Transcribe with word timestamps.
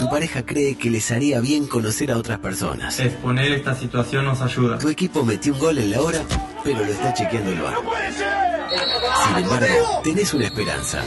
Tu 0.00 0.08
pareja 0.08 0.46
cree 0.46 0.76
que 0.76 0.88
les 0.88 1.10
haría 1.10 1.40
bien 1.40 1.66
conocer 1.66 2.10
a 2.10 2.16
otras 2.16 2.38
personas. 2.38 2.98
Exponer 2.98 3.52
esta 3.52 3.74
situación 3.74 4.24
nos 4.24 4.40
ayuda. 4.40 4.78
Tu 4.78 4.88
equipo 4.88 5.22
metió 5.22 5.52
un 5.52 5.58
gol 5.58 5.76
en 5.76 5.90
la 5.90 6.00
hora, 6.00 6.20
pero 6.64 6.78
lo 6.78 6.90
está 6.90 7.12
chequeando 7.12 7.52
el 7.52 7.60
bar. 7.60 7.74
Sin 9.26 9.44
embargo, 9.44 10.00
tenés 10.02 10.32
una 10.32 10.46
esperanza. 10.46 11.02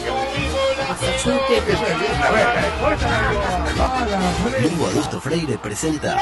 Lugo 4.61 4.87
Adusto 4.87 5.19
Freire 5.19 5.57
presenta 5.57 6.19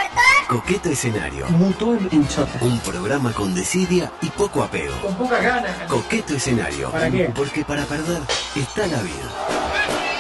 Coqueto 0.48 0.90
Escenario. 0.90 1.49
Mutó 1.49 1.93
en 1.93 2.26
chota. 2.29 2.57
Un 2.62 2.79
programa 2.79 3.34
con 3.34 3.53
desidia 3.53 4.13
y 4.21 4.29
poco 4.29 4.63
apego. 4.63 4.95
Con 5.01 5.15
pocas 5.15 5.43
ganas. 5.43 5.76
Coqueto 5.90 6.35
Escenario. 6.35 6.90
¿Para 6.90 7.12
qué? 7.12 7.31
Porque 7.35 7.65
para 7.65 7.84
perder 7.84 8.21
está 8.55 8.88
la 8.88 9.01
vida. 9.01 9.51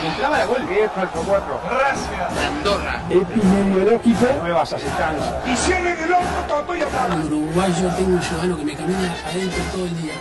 Entraba 0.03 0.37
la 0.37 0.45
gol. 0.45 0.67
10, 0.67 0.91
4. 0.95 1.61
Gracias. 1.69 2.47
Andorra. 2.47 3.01
Epidemiológico. 3.09 4.25
Nuevas 4.41 4.73
asestancias. 4.73 5.35
Y 5.45 5.55
cierren 5.55 5.97
el 6.03 6.13
orto 6.13 6.43
todo 6.47 6.75
y 6.75 6.81
En 6.81 7.27
Uruguay 7.27 7.73
yo 7.81 7.89
tengo 7.95 8.15
un 8.15 8.21
ciudadano 8.21 8.57
que 8.57 8.65
me 8.65 8.75
camina 8.75 9.15
adentro 9.25 9.63
todo 9.71 9.85
el 9.85 10.01
día. 10.01 10.13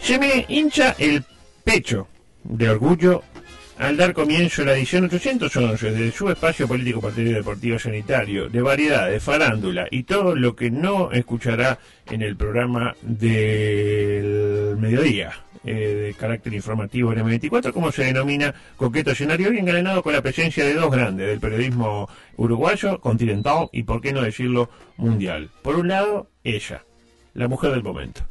Se 0.00 0.18
me 0.18 0.44
hincha 0.48 0.94
el 0.98 1.24
pecho 1.64 2.06
de 2.44 2.70
orgullo 2.70 3.22
al 3.78 3.96
dar 3.96 4.12
comienzo 4.12 4.62
a 4.62 4.66
la 4.66 4.74
edición 4.74 5.04
811 5.04 5.90
de 5.92 6.12
su 6.12 6.28
espacio 6.30 6.68
político 6.68 7.00
partidario 7.00 7.36
deportivo 7.38 7.78
sanitario, 7.78 8.48
de 8.48 8.62
variedad, 8.62 9.10
de 9.10 9.20
farándula 9.20 9.86
y 9.90 10.04
todo 10.04 10.34
lo 10.34 10.54
que 10.54 10.70
no 10.70 11.10
escuchará 11.12 11.78
en 12.10 12.22
el 12.22 12.36
programa 12.36 12.94
del 13.02 14.76
mediodía. 14.78 15.32
eh, 15.64 15.74
de 16.06 16.14
carácter 16.14 16.52
informativo 16.54 17.12
en 17.12 17.20
M24, 17.20 17.72
como 17.72 17.92
se 17.92 18.04
denomina 18.04 18.52
coqueto 18.76 19.12
escenario, 19.12 19.52
y 19.52 19.58
engalanado 19.58 20.02
con 20.02 20.12
la 20.12 20.20
presencia 20.20 20.64
de 20.64 20.74
dos 20.74 20.90
grandes 20.90 21.28
del 21.28 21.38
periodismo 21.40 22.08
uruguayo, 22.36 23.00
continental 23.00 23.68
y, 23.72 23.84
por 23.84 24.00
qué 24.00 24.12
no 24.12 24.22
decirlo, 24.22 24.70
mundial. 24.96 25.50
Por 25.62 25.76
un 25.76 25.88
lado, 25.88 26.28
ella, 26.42 26.84
la 27.34 27.46
mujer 27.46 27.70
del 27.70 27.82
momento. 27.84 28.22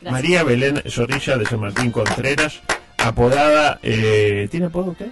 Gracias. 0.00 0.12
María 0.12 0.44
Belén 0.44 0.82
Zorrilla 0.88 1.36
de 1.36 1.44
San 1.44 1.60
Martín 1.60 1.90
Contreras, 1.90 2.62
apodada. 2.98 3.78
Eh, 3.82 4.48
¿Tiene 4.50 4.66
apodo 4.66 4.90
usted? 4.92 5.08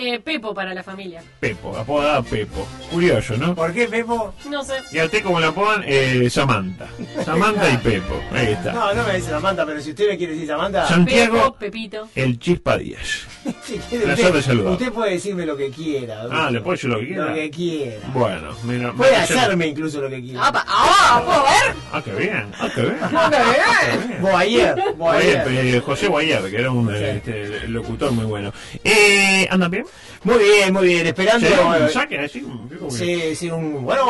Eh, 0.00 0.20
Pepo 0.20 0.54
para 0.54 0.72
la 0.74 0.84
familia. 0.84 1.20
Pepo, 1.40 1.76
apodada 1.76 2.22
Pepo. 2.22 2.68
Curioso, 2.88 3.36
¿no? 3.36 3.52
¿Por 3.56 3.72
qué, 3.72 3.88
Pepo? 3.88 4.32
No 4.48 4.62
sé. 4.62 4.74
Y 4.92 4.98
a 5.00 5.06
usted, 5.06 5.24
como 5.24 5.40
la 5.40 5.48
apodan, 5.48 5.82
eh, 5.84 6.28
Samantha. 6.30 6.86
Samantha 7.24 7.68
y 7.68 7.76
Pepo. 7.78 8.14
Ahí 8.32 8.52
está. 8.52 8.72
No, 8.72 8.94
no 8.94 9.02
me 9.04 9.14
dice 9.16 9.30
Samantha, 9.30 9.66
pero 9.66 9.80
si 9.80 9.90
usted 9.90 10.08
me 10.10 10.16
quiere 10.16 10.34
decir 10.34 10.46
Samantha. 10.46 10.86
Santiago, 10.86 11.34
Pepo, 11.34 11.56
Pepito. 11.56 12.08
el 12.14 12.38
Chispa 12.38 12.78
Díaz. 12.78 13.26
Placer 13.44 13.80
usted, 14.12 14.32
de 14.34 14.42
saludar. 14.42 14.72
usted 14.74 14.92
puede 14.92 15.10
decirme 15.14 15.44
lo 15.44 15.56
que 15.56 15.70
quiera. 15.70 16.26
Ah, 16.30 16.48
¿le 16.50 16.60
puedo 16.60 16.72
decir 16.76 16.90
lo 16.90 17.00
que 17.00 17.06
quiera? 17.08 17.24
Lo 17.30 17.34
que 17.34 17.50
quiera. 17.50 18.06
Bueno, 18.14 18.48
mira. 18.62 18.92
Puede 18.92 19.10
me- 19.10 19.16
hacerme 19.16 19.66
incluso 19.66 20.00
lo 20.00 20.08
que 20.08 20.20
quiera. 20.22 20.40
Ah, 20.44 20.64
ah, 20.68 21.22
¿puedo 21.24 21.42
ver? 21.42 21.76
Ah, 21.92 22.02
qué 22.04 22.12
bien. 22.12 22.52
Ah, 22.60 22.70
qué 22.72 22.82
bien. 22.82 24.20
Boayer. 24.22 24.74
Oye, 24.74 24.92
Boayer. 24.96 25.44
eh, 25.48 25.80
José 25.84 26.06
Guayar, 26.06 26.48
que 26.48 26.56
era 26.56 26.70
un 26.70 26.94
este, 26.94 27.66
locutor 27.68 28.12
muy 28.12 28.26
bueno. 28.26 28.52
Eh, 28.84 29.48
¿Anda 29.50 29.66
bien? 29.68 29.84
Muy 30.24 30.38
bien, 30.38 30.72
muy 30.72 30.88
bien. 30.88 31.06
Esperando. 31.06 31.46
¿Se 31.46 31.54
dio 31.54 31.66
un 31.66 31.90
saque 31.90 32.18
así? 32.18 32.46
Sí, 32.90 33.36
sí, 33.36 33.50
un. 33.50 33.84
Bueno. 33.84 34.04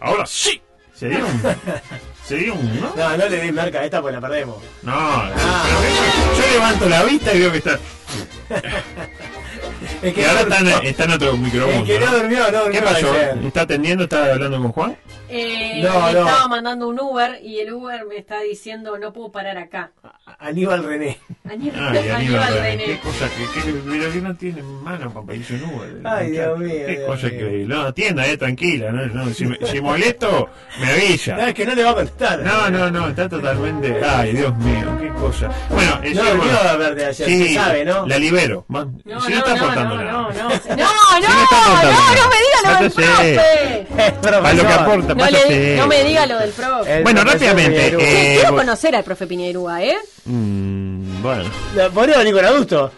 Ahora 0.00 0.26
sí. 0.26 0.60
Se 0.94 1.08
dio 1.08 1.26
un... 1.26 1.42
Se 2.24 2.36
dio 2.36 2.54
un... 2.54 2.80
¿no? 2.80 2.94
No, 2.94 3.16
no 3.16 3.28
le 3.28 3.36
des 3.36 3.52
marca 3.52 3.80
a 3.80 3.84
esta 3.84 4.00
porque 4.00 4.14
la 4.14 4.20
perdemos. 4.20 4.56
No, 4.82 5.24
pero 5.34 6.46
yo 6.46 6.52
levanto 6.52 6.88
la 6.88 7.02
vista 7.02 7.34
y 7.34 7.40
veo 7.40 7.50
que 7.50 7.58
está... 7.58 7.78
Es 10.02 10.14
Que 10.14 10.24
ahora. 10.24 10.80
El 10.80 10.94
que 10.94 11.06
no 11.06 11.18
durmió, 11.18 12.50
no 12.50 12.64
durmió 12.64 12.70
¿Qué 12.70 12.82
pasó? 12.82 13.14
¿Está 13.44 13.62
atendiendo? 13.62 14.04
¿Está 14.04 14.32
hablando 14.32 14.62
con 14.62 14.72
Juan? 14.72 14.96
Eh, 15.36 15.80
No, 15.82 16.06
le 16.06 16.12
no. 16.20 16.26
estaba 16.28 16.46
mandando 16.48 16.88
un 16.88 17.00
Uber 17.00 17.40
y 17.42 17.58
el 17.58 17.72
Uber 17.72 18.04
me 18.06 18.16
está 18.18 18.40
diciendo 18.40 18.96
no 18.98 19.12
puedo 19.12 19.32
parar 19.32 19.58
acá. 19.58 19.90
Aníbal 20.38 20.84
René. 20.84 21.18
Aníbal, 21.50 21.80
Ay, 21.80 21.98
Aníbal, 21.98 22.14
Aníbal 22.20 22.54
René, 22.54 22.60
René. 22.70 22.84
Qué 22.84 22.98
cosa 23.00 23.28
que, 23.28 23.60
que, 23.60 23.72
pero 23.88 24.12
que 24.12 24.20
no 24.20 24.36
tiene 24.36 24.62
mano 24.62 25.12
para 25.12 25.26
pedirse 25.26 25.54
un 25.54 25.64
Uber. 25.74 26.00
Ay, 26.04 26.30
Dios 26.30 26.58
mío, 26.58 26.68
Qué 26.86 26.96
Dios 26.98 27.06
cosa 27.06 27.26
mío. 27.26 27.34
increíble. 27.36 27.74
No, 27.74 27.80
atienda, 27.82 28.26
eh, 28.28 28.36
tranquila. 28.36 28.92
No, 28.92 29.06
no, 29.06 29.30
si, 29.34 29.46
me- 29.46 29.58
si 29.66 29.80
molesto, 29.80 30.48
me 30.80 30.86
No, 30.86 30.92
avisa. 30.92 31.48
es 31.48 31.54
que 31.54 31.66
no 31.66 31.74
le 31.74 31.82
va 31.84 31.90
a 31.90 31.94
contestar. 31.94 32.38
No, 32.40 32.70
no, 32.70 32.90
no, 32.90 33.08
está 33.08 33.28
totalmente. 33.28 34.00
Ay, 34.04 34.32
Dios 34.34 34.56
mío, 34.58 34.96
qué 35.00 35.08
cosa. 35.08 35.50
Bueno, 35.68 36.00
eh, 36.04 36.14
No 36.14 36.22
sí, 36.22 36.28
bueno. 36.36 36.58
a 36.70 36.76
verde 36.76 37.06
ayer, 37.06 37.26
se 37.28 37.54
sabe, 37.54 37.84
¿no? 37.84 38.06
La 38.06 38.18
libero. 38.18 38.64
No, 38.68 38.84
si 39.02 39.08
no, 39.08 39.18
no 39.20 39.26
está 39.36 39.54
no, 39.54 39.62
aportando 39.64 39.96
no, 39.96 40.02
nada. 40.04 40.12
no, 40.12 40.28
no, 40.30 40.32
no, 40.32 40.48
no, 40.48 40.48
no 40.48 41.82
no, 41.84 42.14
no, 42.14 42.30
me 42.30 42.36
diga 42.38 42.72
lo 42.72 42.80
del 42.82 42.92
profe. 42.92 43.86
Lo 44.54 44.62
que 44.62 44.72
aporta, 44.72 45.14
No, 45.30 45.38
le- 45.48 45.76
no 45.76 45.86
me 45.86 46.04
diga 46.04 46.26
lo 46.26 46.38
del 46.38 46.50
profe. 46.50 46.96
El 46.98 47.02
Bueno, 47.02 47.24
rápidamente. 47.24 47.86
Eh, 47.98 48.36
Quiero 48.40 48.54
conocer 48.56 48.94
al 48.96 49.04
profe 49.04 49.26
Piñerúa, 49.26 49.82
¿eh? 49.82 49.96
Mm, 50.24 51.22
bueno. 51.22 51.44
¿Podría 51.92 52.18
venir 52.18 52.34
con 52.34 52.44
adusto? 52.44 52.92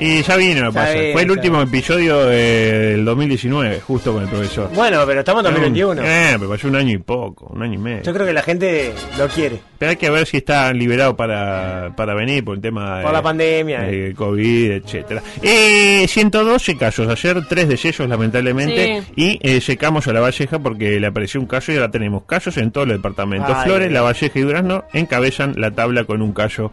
Y 0.00 0.22
ya 0.22 0.36
vino, 0.36 0.68
Está 0.68 0.80
pasa. 0.80 0.92
Fue 1.12 1.22
el 1.22 1.30
último 1.30 1.60
episodio 1.60 2.24
del 2.24 3.04
2019, 3.04 3.80
justo 3.80 4.12
con 4.14 4.22
el 4.22 4.28
profesor. 4.28 4.70
Bueno, 4.74 5.02
pero 5.06 5.20
estamos 5.20 5.40
en 5.44 5.52
2021. 5.52 6.02
Eh, 6.02 6.36
pero 6.38 6.48
pasó 6.50 6.68
un 6.68 6.76
año 6.76 6.92
y 6.94 6.98
poco, 6.98 7.46
un 7.54 7.62
año 7.62 7.74
y 7.74 7.78
medio. 7.78 8.02
Yo 8.02 8.14
creo 8.14 8.26
que 8.26 8.32
la 8.32 8.42
gente 8.42 8.92
lo 9.18 9.28
quiere. 9.28 9.60
Pero 9.78 9.90
hay 9.90 9.96
que 9.96 10.10
ver 10.10 10.26
si 10.26 10.38
está 10.38 10.72
liberado 10.72 11.16
para, 11.16 11.92
para 11.96 12.14
venir 12.14 12.44
por 12.44 12.54
el 12.56 12.60
tema 12.62 13.00
Por 13.02 13.12
la 13.12 13.22
pandemia, 13.22 13.80
de 13.82 14.14
COVID, 14.14 14.70
etcétera. 14.72 15.22
Eh, 15.42 16.06
112 16.08 16.76
casos, 16.76 17.08
ayer 17.08 17.46
tres 17.48 17.68
de 17.68 17.74
ellos 17.74 18.08
lamentablemente 18.08 19.02
Sí. 19.02 19.12
y 19.16 19.38
eh, 19.42 19.60
secamos 19.60 20.06
a 20.08 20.12
La 20.12 20.20
Valleja 20.20 20.58
porque 20.58 20.98
le 21.00 21.06
apareció 21.06 21.40
un 21.40 21.46
caso 21.46 21.72
y 21.72 21.76
ahora 21.76 21.90
tenemos 21.90 22.24
casos 22.24 22.56
en 22.56 22.70
todos 22.70 22.86
los 22.88 22.96
departamentos. 22.98 23.54
Ay, 23.54 23.64
Flores, 23.64 23.92
La 23.92 24.02
Valleja 24.02 24.38
y 24.38 24.42
Durazno 24.42 24.84
encabezan 24.92 25.54
la 25.56 25.70
tabla 25.70 26.04
con 26.04 26.20
un 26.22 26.32
caso 26.32 26.72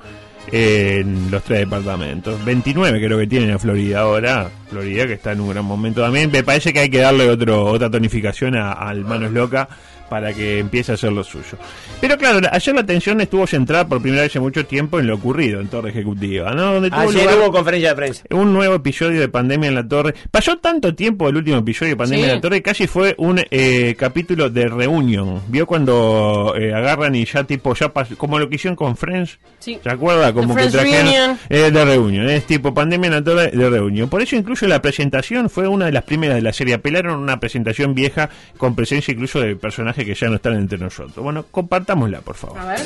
en 0.52 1.30
los 1.32 1.44
tres 1.44 1.60
departamentos. 1.62 2.44
29 2.46 3.00
creo 3.06 3.18
que 3.18 3.28
tienen 3.28 3.52
a 3.52 3.60
Florida 3.60 4.02
ahora. 4.02 4.50
Florida 4.70 5.06
que 5.08 5.14
está 5.14 5.32
en 5.34 5.42
un 5.42 5.50
gran 5.50 5.66
momento 5.66 6.02
también. 6.02 6.32
Me 6.32 6.44
parece 6.44 6.74
que 6.74 6.80
hay 6.80 6.90
que 6.90 7.00
darle 7.00 7.30
otro, 7.30 7.66
otra 7.66 7.90
tonificación 7.90 8.56
a- 8.56 8.72
al 8.74 9.04
Manos 9.06 9.32
Loca 9.32 9.68
para 10.10 10.34
que 10.34 10.60
empiece 10.60 10.92
a 10.92 10.96
hacer 10.96 11.12
lo 11.12 11.24
suyo. 11.24 11.58
Pero 12.02 12.18
claro, 12.18 12.40
ayer 12.52 12.76
la 12.76 12.82
atención 12.82 13.20
estuvo 13.22 13.46
centrada 13.48 13.88
por 13.88 14.02
primera 14.02 14.24
vez 14.24 14.36
en 14.36 14.42
mucho 14.42 14.66
tiempo 14.66 15.00
en 15.00 15.08
lo 15.08 15.16
ocurrido 15.16 15.60
en 15.60 15.68
Torre 15.68 15.90
Ejecutiva, 15.90 16.52
¿no? 16.52 16.74
Donde 16.76 16.90
tuvo 16.90 17.00
Ayer 17.02 17.24
lugar 17.24 17.38
hubo 17.40 17.52
conferencia 17.52 17.90
de 17.90 17.96
prensa. 17.96 18.24
un 18.32 18.54
nuevo 18.54 18.76
episodio 18.76 19.20
de 19.20 19.28
Pandemia 19.30 19.70
en 19.70 19.76
la 19.76 19.88
Torre. 19.88 20.14
Pasó 20.32 20.58
tanto 20.58 20.94
tiempo 20.96 21.28
el 21.30 21.38
último 21.38 21.58
episodio 21.58 21.92
de 21.94 21.98
Pandemia 21.98 22.26
Sí. 22.26 22.30
en 22.30 22.36
la 22.38 22.42
Torre, 22.42 22.62
casi 22.62 22.88
fue 22.88 23.16
un 23.18 23.42
eh, 23.52 23.96
capítulo 23.98 24.50
de 24.50 24.68
reunión. 24.68 25.42
¿Vio 25.48 25.66
cuando 25.66 26.54
eh, 26.58 26.74
agarran 26.74 27.16
y 27.16 27.26
ya 27.26 27.44
tipo, 27.44 27.74
ya 27.76 27.94
pas- 27.94 28.16
como 28.16 28.40
lo 28.40 28.50
que 28.50 28.56
hicieron 28.56 28.76
con 28.76 28.96
Friends? 28.96 29.40
Sí. 29.60 29.80
¿Se 29.84 29.90
acuerda? 29.90 30.34
Como 30.34 30.56
The 30.56 30.64
que 30.64 30.70
trajeron 30.70 31.38
eh, 31.50 31.72
de 31.72 31.86
reunión. 31.86 32.30
Es 32.30 32.46
tipo 32.46 32.74
Pandemia 32.74 33.08
en 33.08 33.14
la 33.14 33.24
Torre 33.24 33.52
de 33.52 33.70
reunión. 33.70 34.10
Por 34.10 34.22
eso 34.22 34.36
incluso 34.36 34.68
la 34.68 34.82
presentación 34.82 35.50
fue 35.50 35.68
una 35.68 35.86
de 35.86 35.92
las 35.92 36.04
primeras 36.04 36.36
de 36.38 36.42
la 36.42 36.54
serie. 36.54 36.76
Apelaron 36.76 37.14
a 37.16 37.18
una 37.18 37.40
presentación 37.40 37.94
vieja 37.96 38.30
con 38.58 38.76
presencia 38.76 39.12
incluso 39.14 39.40
de 39.40 39.56
personajes 39.56 39.97
que 40.06 40.14
ya 40.16 40.28
no 40.30 40.36
están 40.36 40.54
entre 40.54 40.78
nosotros. 40.78 41.16
Bueno, 41.24 41.46
compartámosla, 41.52 42.22
por 42.22 42.36
favor. 42.36 42.60
A 42.60 42.66
ver. 42.66 42.80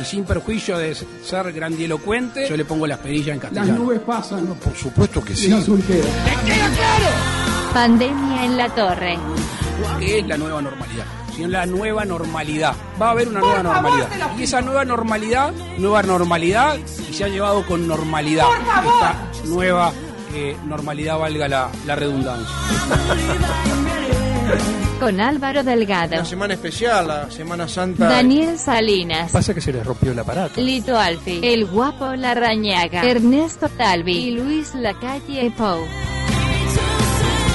Y 0.00 0.04
sin 0.04 0.24
perjuicio 0.24 0.78
de 0.78 0.94
ser 0.94 1.52
grandielocuente, 1.52 2.48
yo 2.48 2.56
le 2.56 2.64
pongo 2.64 2.86
las 2.86 2.98
perillas 2.98 3.36
en 3.36 3.42
Las 3.42 3.50
castellano. 3.52 3.78
nubes 3.84 4.00
pasan. 4.00 4.48
No, 4.48 4.54
Por 4.54 4.74
supuesto 4.74 5.24
que 5.24 5.34
sí. 5.34 5.46
el 5.46 5.54
azul 5.54 5.82
queda. 5.84 6.06
Pandemia 7.74 8.44
en 8.44 8.56
la 8.56 8.68
torre. 8.74 9.18
¿Qué 9.98 10.18
es 10.20 10.26
la 10.26 10.36
nueva 10.36 10.62
normalidad? 10.62 11.04
Sino 11.34 11.48
la 11.48 11.66
nueva 11.66 12.04
normalidad. 12.04 12.74
Va 13.00 13.08
a 13.08 13.10
haber 13.12 13.28
una 13.28 13.40
nueva 13.40 13.62
normalidad. 13.62 14.08
Y 14.38 14.42
esa 14.42 14.60
nueva 14.60 14.84
normalidad, 14.84 15.52
nueva 15.78 16.02
normalidad, 16.02 16.76
y 17.08 17.12
se 17.12 17.24
ha 17.24 17.28
llevado 17.28 17.64
con 17.66 17.86
normalidad. 17.86 18.46
Esta 18.56 19.16
nueva 19.46 19.92
eh, 20.34 20.56
normalidad, 20.66 21.18
valga 21.18 21.48
la, 21.48 21.68
la 21.86 21.94
redundancia. 21.96 22.54
Con 25.00 25.20
Álvaro 25.20 25.62
Delgado. 25.62 26.16
Una 26.16 26.24
semana 26.24 26.54
especial, 26.54 27.06
la 27.06 27.30
Semana 27.30 27.68
Santa. 27.68 28.08
Daniel 28.08 28.58
Salinas. 28.58 29.30
Pasa 29.30 29.54
que 29.54 29.60
se 29.60 29.72
les 29.72 29.86
rompió 29.86 30.12
el 30.12 30.18
aparato. 30.18 30.60
Lito 30.60 30.98
Alfi. 30.98 31.40
El 31.42 31.66
guapo 31.66 32.14
Larrañaga. 32.14 33.02
Ernesto 33.02 33.68
Talvi. 33.68 34.16
Y 34.16 34.30
Luis 34.32 34.74
Lacalle 34.74 35.52
Pou. 35.56 35.86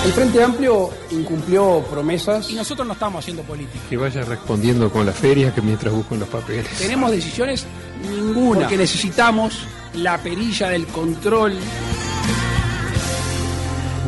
El 0.06 0.12
Frente 0.12 0.44
Amplio 0.44 0.90
incumplió 1.12 1.82
promesas 1.90 2.50
y 2.50 2.56
nosotros 2.56 2.86
no 2.86 2.94
estamos 2.94 3.20
haciendo 3.24 3.42
política. 3.44 3.80
Que 3.90 3.96
vaya 3.96 4.22
respondiendo 4.24 4.92
con 4.92 5.06
la 5.06 5.14
feria 5.14 5.54
que 5.54 5.62
mientras 5.62 5.94
buscan 5.94 6.20
los 6.20 6.28
papeles. 6.28 6.68
Tenemos 6.78 7.10
decisiones 7.10 7.66
ninguna, 8.02 8.62
porque 8.62 8.76
necesitamos 8.76 9.66
la 9.94 10.18
perilla 10.18 10.70
del 10.70 10.88
control. 10.88 11.54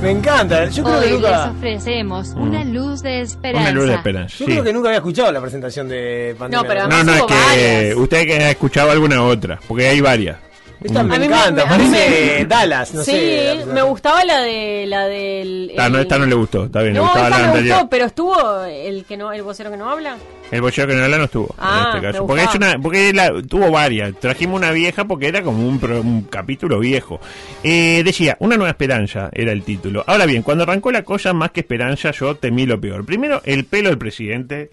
Me 0.01 0.11
encanta. 0.11 0.65
Yo 0.69 0.83
creo 0.83 0.97
Hoy 0.99 1.05
que 1.05 1.11
nunca. 1.13 1.47
les 1.47 1.55
ofrecemos 1.57 2.29
una 2.35 2.63
luz 2.63 3.01
de 3.01 3.21
esperanza. 3.21 3.69
Una 3.69 3.79
luz 3.79 3.87
de 3.87 3.93
esperanza. 3.95 4.35
Yo 4.37 4.45
sí. 4.45 4.51
creo 4.51 4.63
que 4.63 4.73
nunca 4.73 4.89
había 4.89 4.97
escuchado 4.97 5.31
la 5.31 5.41
presentación 5.41 5.87
de 5.87 6.35
Pandemia. 6.37 6.61
No, 6.61 6.67
pero 6.67 6.87
No, 6.87 7.03
no, 7.03 7.13
es 7.15 7.23
que 7.23 7.33
varias. 7.33 7.95
usted 7.95 8.25
que 8.27 8.35
ha 8.35 8.51
escuchado 8.51 8.91
alguna 8.91 9.23
otra, 9.23 9.59
porque 9.67 9.87
hay 9.87 10.01
varias. 10.01 10.37
Esta 10.85 11.03
me 11.03 11.15
A 11.15 11.19
mí 11.19 11.27
me- 11.27 11.35
encanta, 11.35 11.65
me- 11.65 11.73
a 11.73 11.77
mí 11.77 11.85
parece 11.91 12.35
me- 12.39 12.45
Dallas, 12.45 12.93
no 12.93 13.03
sí, 13.03 13.11
sé. 13.11 13.63
me 13.73 13.81
gustaba 13.81 14.23
la 14.23 14.39
de 14.41 14.85
la 14.87 15.05
del. 15.07 15.71
Ah, 15.77 15.89
no, 15.89 15.99
esta 15.99 16.17
no 16.19 16.25
le 16.25 16.35
gustó, 16.35 16.65
está 16.65 16.81
bien, 16.81 16.93
le 16.93 16.99
No, 16.99 17.05
gustaba 17.05 17.27
esta 17.27 17.37
la 17.39 17.43
me 17.45 17.49
anterior. 17.51 17.75
gustó, 17.77 17.89
pero 17.89 18.05
estuvo 18.05 18.63
el 18.65 19.05
que 19.05 19.17
no, 19.17 19.31
el 19.33 19.41
vocero 19.43 19.71
que 19.71 19.77
no 19.77 19.89
habla. 19.89 20.17
El 20.51 20.61
bocheo 20.61 20.85
que 20.85 20.93
no 20.93 21.03
habla 21.03 21.17
no 21.17 21.23
estuvo 21.23 21.55
Ah, 21.57 21.89
en 21.91 21.95
este 21.97 22.07
caso. 22.11 22.27
Porque, 22.27 22.43
es 22.43 22.53
una, 22.53 22.77
porque 22.79 23.11
la- 23.13 23.33
tuvo 23.41 23.71
varias. 23.71 24.13
Trajimos 24.19 24.57
una 24.57 24.71
vieja 24.71 25.05
porque 25.05 25.27
era 25.27 25.41
como 25.41 25.67
un, 25.67 25.79
pro- 25.79 26.01
un 26.01 26.21
capítulo 26.23 26.77
viejo. 26.79 27.19
Eh, 27.63 28.03
decía, 28.05 28.37
Una 28.39 28.55
nueva 28.55 28.69
esperanza 28.69 29.29
era 29.33 29.51
el 29.51 29.63
título. 29.63 30.03
Ahora 30.05 30.27
bien, 30.27 30.43
cuando 30.43 30.63
arrancó 30.63 30.91
la 30.91 31.01
cosa, 31.01 31.33
más 31.33 31.49
que 31.51 31.61
esperanza, 31.61 32.11
yo 32.11 32.35
temí 32.35 32.67
lo 32.67 32.79
peor. 32.79 33.03
Primero, 33.05 33.41
el 33.45 33.65
pelo 33.65 33.89
del 33.89 33.97
presidente 33.97 34.69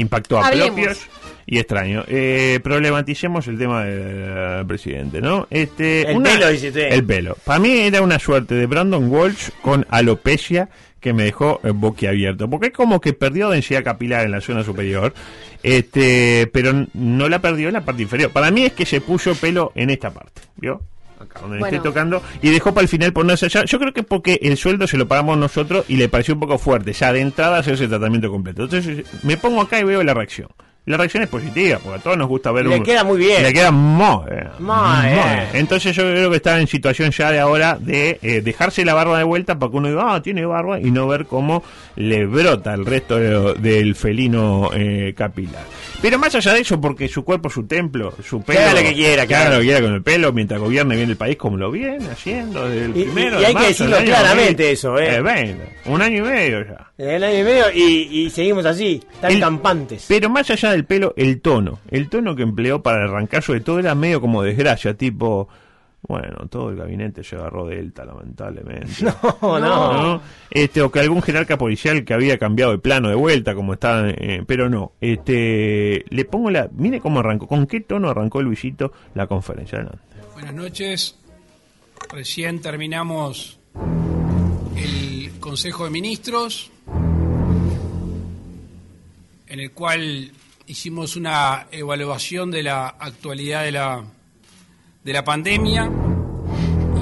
impactó 0.00 0.38
a 0.38 0.46
Hablemos. 0.46 0.70
propios 0.70 1.06
y 1.46 1.58
extraños. 1.58 2.04
Eh, 2.08 2.60
problematicemos 2.62 3.46
el 3.48 3.58
tema 3.58 3.84
del 3.84 4.66
presidente, 4.66 5.20
¿no? 5.20 5.46
Este, 5.50 6.10
El 6.10 6.22
pelo, 6.22 6.48
dice 6.48 6.68
usted. 6.68 6.92
El 6.92 7.04
pelo. 7.04 7.36
Para 7.44 7.58
mí 7.58 7.78
era 7.78 8.02
una 8.02 8.18
suerte 8.18 8.54
de 8.54 8.66
Brandon 8.66 9.10
Walsh 9.10 9.50
con 9.62 9.86
alopecia 9.90 10.68
que 11.00 11.12
me 11.12 11.24
dejó 11.24 11.60
eh, 11.62 11.70
boquiabierto. 11.70 12.48
Porque 12.48 12.68
es 12.68 12.72
como 12.72 13.00
que 13.00 13.12
perdió 13.12 13.50
densidad 13.50 13.84
capilar 13.84 14.24
en 14.24 14.30
la 14.30 14.40
zona 14.40 14.64
superior, 14.64 15.12
este, 15.62 16.48
pero 16.52 16.86
no 16.94 17.28
la 17.28 17.40
perdió 17.40 17.68
en 17.68 17.74
la 17.74 17.84
parte 17.84 18.02
inferior. 18.02 18.30
Para 18.30 18.50
mí 18.50 18.64
es 18.64 18.72
que 18.72 18.86
se 18.86 19.02
puso 19.02 19.34
pelo 19.34 19.70
en 19.74 19.90
esta 19.90 20.10
parte, 20.10 20.40
¿vio? 20.56 20.80
Acá 21.24 21.40
donde 21.40 21.58
Bueno. 21.58 21.76
estoy 21.76 21.90
tocando, 21.90 22.22
y 22.42 22.50
dejó 22.50 22.72
para 22.72 22.82
el 22.82 22.88
final 22.88 23.12
ponerse 23.12 23.46
allá. 23.46 23.64
Yo 23.64 23.78
creo 23.78 23.92
que 23.92 24.02
porque 24.02 24.38
el 24.42 24.56
sueldo 24.56 24.86
se 24.86 24.96
lo 24.96 25.08
pagamos 25.08 25.36
nosotros 25.38 25.84
y 25.88 25.96
le 25.96 26.08
pareció 26.08 26.34
un 26.34 26.40
poco 26.40 26.58
fuerte, 26.58 26.92
ya 26.92 27.12
de 27.12 27.20
entrada 27.20 27.58
hacerse 27.58 27.84
el 27.84 27.90
tratamiento 27.90 28.30
completo. 28.30 28.64
Entonces 28.64 29.04
me 29.22 29.36
pongo 29.36 29.60
acá 29.60 29.78
y 29.80 29.84
veo 29.84 30.02
la 30.02 30.14
reacción. 30.14 30.48
La 30.86 30.98
reacción 30.98 31.22
es 31.22 31.30
positiva, 31.30 31.78
porque 31.82 31.98
a 31.98 32.02
todos 32.02 32.18
nos 32.18 32.28
gusta 32.28 32.52
ver 32.52 32.66
Le 32.66 32.76
un- 32.76 32.82
queda 32.82 33.04
muy 33.04 33.16
bien. 33.16 33.42
Le 33.42 33.54
queda 33.54 33.70
muy 33.70 34.26
bien. 34.30 34.48
Bien. 34.58 35.12
bien. 35.14 35.48
Entonces 35.54 35.96
yo 35.96 36.02
creo 36.02 36.28
que 36.28 36.36
está 36.36 36.60
en 36.60 36.66
situación 36.66 37.10
ya 37.10 37.30
de 37.30 37.38
ahora 37.40 37.78
de 37.80 38.18
eh, 38.22 38.42
dejarse 38.42 38.84
la 38.84 38.92
barba 38.92 39.16
de 39.16 39.24
vuelta 39.24 39.58
para 39.58 39.70
que 39.70 39.76
uno 39.78 39.88
diga, 39.88 40.14
ah, 40.14 40.20
tiene 40.22 40.44
barba, 40.44 40.78
y 40.78 40.90
no 40.90 41.06
ver 41.08 41.24
cómo 41.24 41.62
le 41.96 42.26
brota 42.26 42.74
el 42.74 42.84
resto 42.84 43.16
de- 43.16 43.54
del 43.54 43.94
felino 43.94 44.70
eh, 44.74 45.14
capilar. 45.16 45.62
Pero 46.02 46.18
más 46.18 46.34
allá 46.34 46.52
de 46.52 46.60
eso, 46.60 46.78
porque 46.78 47.08
su 47.08 47.24
cuerpo 47.24 47.48
su 47.48 47.66
templo, 47.66 48.12
su 48.22 48.42
pelo... 48.42 48.60
lo 48.74 48.82
que 48.82 48.92
quiera, 48.92 49.26
que 49.26 49.34
haga 49.36 49.44
claro. 49.46 49.54
lo 49.56 49.60
que 49.62 49.66
quiera 49.68 49.80
con 49.80 49.94
el 49.94 50.02
pelo, 50.02 50.32
mientras 50.34 50.60
gobierne 50.60 50.96
bien 50.96 51.08
el 51.08 51.16
país 51.16 51.38
como 51.38 51.56
lo 51.56 51.70
viene 51.70 52.06
haciendo 52.12 52.68
desde 52.68 52.84
el 52.84 52.90
Y- 52.96 53.04
primero 53.04 53.38
y 53.38 53.40
de 53.40 53.46
hay 53.46 53.54
que 53.54 53.60
marzo 53.62 53.68
decirlo 53.84 53.96
claramente 54.04 54.62
2000. 54.64 54.72
eso, 54.72 54.98
¿eh? 54.98 55.22
bueno, 55.22 55.62
un 55.86 56.02
año 56.02 56.18
y 56.18 56.20
medio 56.28 56.62
ya. 56.66 56.90
El 56.98 57.24
año 57.24 57.38
y 57.38 57.42
medio 57.42 57.64
y, 57.74 57.82
y 58.26 58.30
seguimos 58.30 58.66
así, 58.66 59.02
tan 59.20 59.32
El- 59.32 59.40
campantes. 59.40 60.04
Pero 60.06 60.28
más 60.28 60.50
allá 60.50 60.73
del 60.74 60.84
pelo, 60.84 61.14
el 61.16 61.40
tono. 61.40 61.80
El 61.88 62.08
tono 62.08 62.36
que 62.36 62.42
empleó 62.42 62.82
para 62.82 63.04
arrancar 63.04 63.42
sobre 63.42 63.60
todo 63.60 63.78
era 63.78 63.94
medio 63.94 64.20
como 64.20 64.42
desgracia, 64.42 64.94
tipo... 64.94 65.48
Bueno, 66.06 66.48
todo 66.50 66.68
el 66.68 66.76
gabinete 66.76 67.24
se 67.24 67.34
agarró 67.34 67.66
Delta, 67.66 68.04
lamentablemente. 68.04 68.92
No, 69.40 69.58
no. 69.58 70.02
¿no? 70.02 70.22
Este, 70.50 70.82
o 70.82 70.92
que 70.92 71.00
algún 71.00 71.22
jerarca 71.22 71.56
policial 71.56 72.04
que 72.04 72.12
había 72.12 72.38
cambiado 72.38 72.72
de 72.72 72.78
plano 72.78 73.08
de 73.08 73.14
vuelta, 73.14 73.54
como 73.54 73.72
está, 73.72 74.10
eh, 74.10 74.44
pero 74.46 74.68
no. 74.68 74.92
Este, 75.00 76.04
le 76.10 76.24
pongo 76.26 76.50
la, 76.50 76.68
mire 76.74 77.00
cómo 77.00 77.20
arrancó, 77.20 77.46
con 77.46 77.66
qué 77.66 77.80
tono 77.80 78.10
arrancó 78.10 78.42
Luisito 78.42 78.92
la 79.14 79.26
conferencia. 79.26 79.78
Adelante. 79.78 80.04
Buenas 80.34 80.54
noches. 80.54 81.18
Recién 82.10 82.60
terminamos 82.60 83.58
el 84.76 85.32
Consejo 85.40 85.84
de 85.84 85.90
Ministros, 85.90 86.70
en 89.46 89.60
el 89.60 89.70
cual 89.72 90.32
hicimos 90.66 91.16
una 91.16 91.66
evaluación 91.70 92.50
de 92.50 92.62
la 92.62 92.88
actualidad 92.88 93.64
de 93.64 93.72
la, 93.72 94.02
de 95.02 95.12
la 95.12 95.24
pandemia 95.24 95.90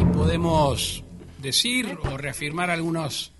y 0.00 0.04
podemos 0.16 1.04
decir 1.38 1.98
o 2.10 2.16
reafirmar 2.16 2.70
algunos, 2.70 3.32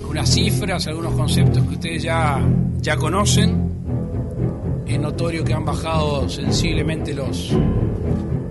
algunas 0.00 0.30
cifras, 0.32 0.86
algunos 0.86 1.14
conceptos 1.14 1.62
que 1.64 1.74
ustedes 1.74 2.02
ya, 2.02 2.40
ya 2.78 2.96
conocen. 2.96 3.68
Es 4.86 4.98
notorio 4.98 5.44
que 5.44 5.52
han 5.52 5.64
bajado 5.66 6.28
sensiblemente 6.28 7.12
los, 7.12 7.52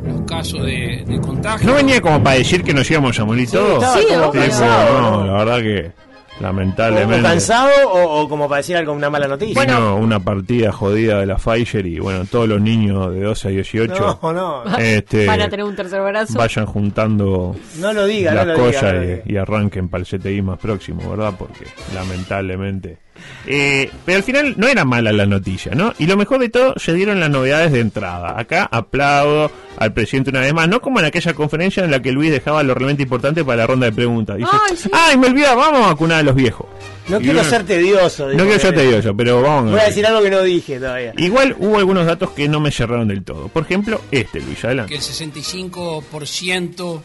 los 0.05 0.21
casos 0.27 0.63
de, 0.63 1.03
de 1.07 1.19
contagio. 1.19 1.67
¿No 1.67 1.75
venía 1.75 1.99
como 1.99 2.21
para 2.23 2.37
decir 2.37 2.63
que 2.63 2.73
nos 2.73 2.89
íbamos 2.91 3.19
a 3.19 3.25
morir 3.25 3.49
todos? 3.49 3.83
Sí, 3.93 4.05
¿no? 4.13 4.31
Sí, 4.31 4.37
cansado. 4.37 5.01
no, 5.01 5.25
la 5.25 5.33
verdad 5.43 5.61
que 5.61 5.91
lamentablemente. 6.39 7.19
o 7.19 7.23
cansado 7.23 7.69
o, 7.91 8.21
o 8.21 8.29
como 8.29 8.47
para 8.47 8.57
decir 8.57 8.75
algo, 8.77 8.93
una 8.93 9.09
mala 9.09 9.27
noticia. 9.27 9.61
Vino 9.65 9.95
una 9.97 10.19
partida 10.19 10.71
jodida 10.71 11.19
de 11.19 11.25
la 11.25 11.37
Pfizer 11.37 11.85
y 11.85 11.99
bueno, 11.99 12.25
todos 12.25 12.47
los 12.47 12.61
niños 12.61 13.13
de 13.13 13.21
12 13.21 13.47
a 13.47 13.51
18 13.51 14.19
no, 14.21 14.33
no, 14.33 14.77
este, 14.77 15.25
Van 15.25 15.41
a 15.41 15.49
tener 15.49 15.65
un 15.65 15.75
tercer 15.75 16.01
brazo. 16.01 16.37
vayan 16.37 16.65
juntando 16.65 17.55
no 17.79 17.93
lo 17.93 18.05
diga, 18.05 18.33
las 18.33 18.45
no 18.47 18.53
lo 18.53 18.57
diga. 18.59 18.67
cosas 18.79 18.93
no 18.93 18.99
lo 18.99 19.03
y- 19.03 19.07
diga. 19.07 19.21
y, 19.25 19.37
arranquen 19.37 19.89
para 19.89 20.03
el 20.03 20.07
CTI 20.19 20.41
más 20.41 20.59
próximo, 20.59 21.09
¿verdad? 21.09 21.33
Porque 21.37 21.65
lamentablemente... 21.93 22.97
Eh, 23.45 23.89
pero 24.05 24.17
al 24.17 24.23
final 24.23 24.53
no 24.57 24.67
era 24.67 24.83
mala 24.85 25.11
la 25.11 25.25
noticia, 25.25 25.73
¿no? 25.73 25.93
Y 25.99 26.05
lo 26.05 26.17
mejor 26.17 26.39
de 26.39 26.49
todo, 26.49 26.73
se 26.77 26.93
dieron 26.93 27.19
las 27.19 27.29
novedades 27.29 27.71
de 27.71 27.79
entrada. 27.79 28.39
Acá 28.39 28.67
aplaudo 28.71 29.51
al 29.77 29.93
presidente 29.93 30.31
una 30.31 30.41
vez 30.41 30.53
más, 30.53 30.67
no 30.67 30.81
como 30.81 30.99
en 30.99 31.05
aquella 31.05 31.33
conferencia 31.33 31.83
en 31.83 31.91
la 31.91 32.01
que 32.01 32.11
Luis 32.11 32.31
dejaba 32.31 32.63
lo 32.63 32.73
realmente 32.73 33.03
importante 33.03 33.43
para 33.45 33.57
la 33.57 33.67
ronda 33.67 33.85
de 33.85 33.91
preguntas. 33.91 34.37
Dice, 34.37 34.49
Ay, 34.51 34.75
sí. 34.77 34.89
¡ay, 34.91 35.17
me 35.17 35.27
olvidaba! 35.27 35.55
Vamos 35.71 35.85
a 35.85 35.87
vacunar 35.89 36.19
a 36.19 36.23
los 36.23 36.35
viejos. 36.35 36.65
No 37.07 37.19
Y 37.21 37.23
quiero 37.23 37.43
ser 37.43 37.63
tedioso. 37.63 38.25
No 38.25 38.31
dijo 38.31 38.43
quiero 38.45 38.59
ser 38.59 38.71
Belén. 38.71 38.89
tedioso, 38.89 39.15
pero 39.15 39.41
vamos 39.41 39.71
Voy 39.71 39.79
a 39.79 39.85
decir 39.85 40.05
algo 40.05 40.21
que 40.21 40.29
no 40.31 40.41
dije 40.43 40.77
todavía. 40.79 41.13
Igual 41.17 41.55
hubo 41.59 41.77
algunos 41.77 42.05
datos 42.05 42.31
que 42.31 42.49
no 42.49 42.59
me 42.59 42.71
cerraron 42.71 43.07
del 43.07 43.23
todo. 43.23 43.47
Por 43.47 43.63
ejemplo, 43.63 44.01
este, 44.11 44.41
Luis, 44.41 44.63
adelante. 44.65 44.89
que 44.91 44.97
el 44.97 45.03
65% 45.03 47.01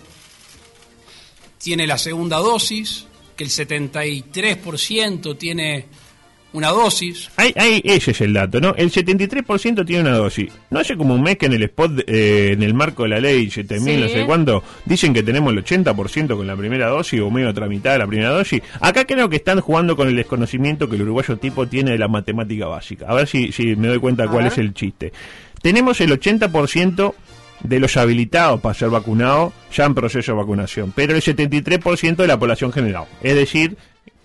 tiene 1.59 1.87
la 1.87 1.99
segunda 1.99 2.39
dosis, 2.39 3.07
que 3.37 3.45
el 3.45 3.51
73% 3.51 5.37
tiene 5.39 5.87
una 6.53 6.69
dosis. 6.69 7.31
Ahí, 7.37 7.53
ahí, 7.57 7.81
ese 7.85 8.11
es 8.11 8.21
el 8.21 8.33
dato, 8.35 8.61
¿no? 8.61 8.75
El 8.77 8.91
73% 8.91 9.87
tiene 9.87 10.03
una 10.03 10.17
dosis. 10.17 10.53
No 10.71 10.81
hace 10.81 10.97
como 10.97 11.15
un 11.15 11.23
mes 11.23 11.39
que 11.39 11.47
en 11.47 11.55
el 11.55 11.63
spot, 11.65 12.05
eh, 12.07 12.51
en 12.53 12.63
el 12.63 12.75
marco 12.75 13.05
de 13.05 13.09
la 13.11 13.21
ley 13.21 13.51
7000, 13.51 14.01
no 14.01 14.07
Sí. 14.09 14.13
sé 14.15 14.25
cuánto, 14.27 14.63
dicen 14.85 15.15
que 15.15 15.23
tenemos 15.23 15.53
el 15.53 15.59
80% 15.65 16.37
con 16.37 16.47
la 16.47 16.57
primera 16.57 16.89
dosis 16.89 17.21
o 17.21 17.31
medio 17.31 17.53
tramitada 17.55 17.99
la 17.99 18.07
primera 18.07 18.31
dosis. 18.31 18.61
Acá 18.81 19.05
creo 19.07 19.29
que 19.29 19.37
están 19.37 19.61
jugando 19.61 19.97
con 19.97 20.09
el 20.09 20.17
desconocimiento 20.17 20.89
que 20.89 20.97
el 20.97 21.03
uruguayo 21.03 21.37
tipo 21.39 21.67
tiene 21.67 21.93
de 21.93 21.99
la 21.99 22.09
matemática 22.09 22.67
básica. 22.67 23.07
A 23.09 23.15
ver 23.15 23.27
si, 23.29 23.53
si 23.53 23.75
me 23.77 23.89
doy 23.89 23.99
cuenta 23.99 24.25
A 24.25 24.29
cuál 24.29 24.45
ver. 24.45 24.53
es 24.53 24.59
el 24.59 24.75
chiste. 24.75 25.13
Tenemos 25.63 26.01
el 26.01 26.11
80% 26.13 27.15
de 27.63 27.79
los 27.81 27.97
habilitados 27.97 28.61
para 28.61 28.75
ser 28.75 28.91
vacunados 28.91 29.53
ya 29.73 29.85
en 29.85 29.95
proceso 29.95 30.33
de 30.33 30.39
vacunación, 30.39 30.93
pero 30.95 31.15
el 31.15 31.23
73% 31.23 32.17
de 32.17 32.27
la 32.27 32.39
población 32.39 32.73
general. 32.73 33.05
Es 33.23 33.37
decir, 33.37 33.77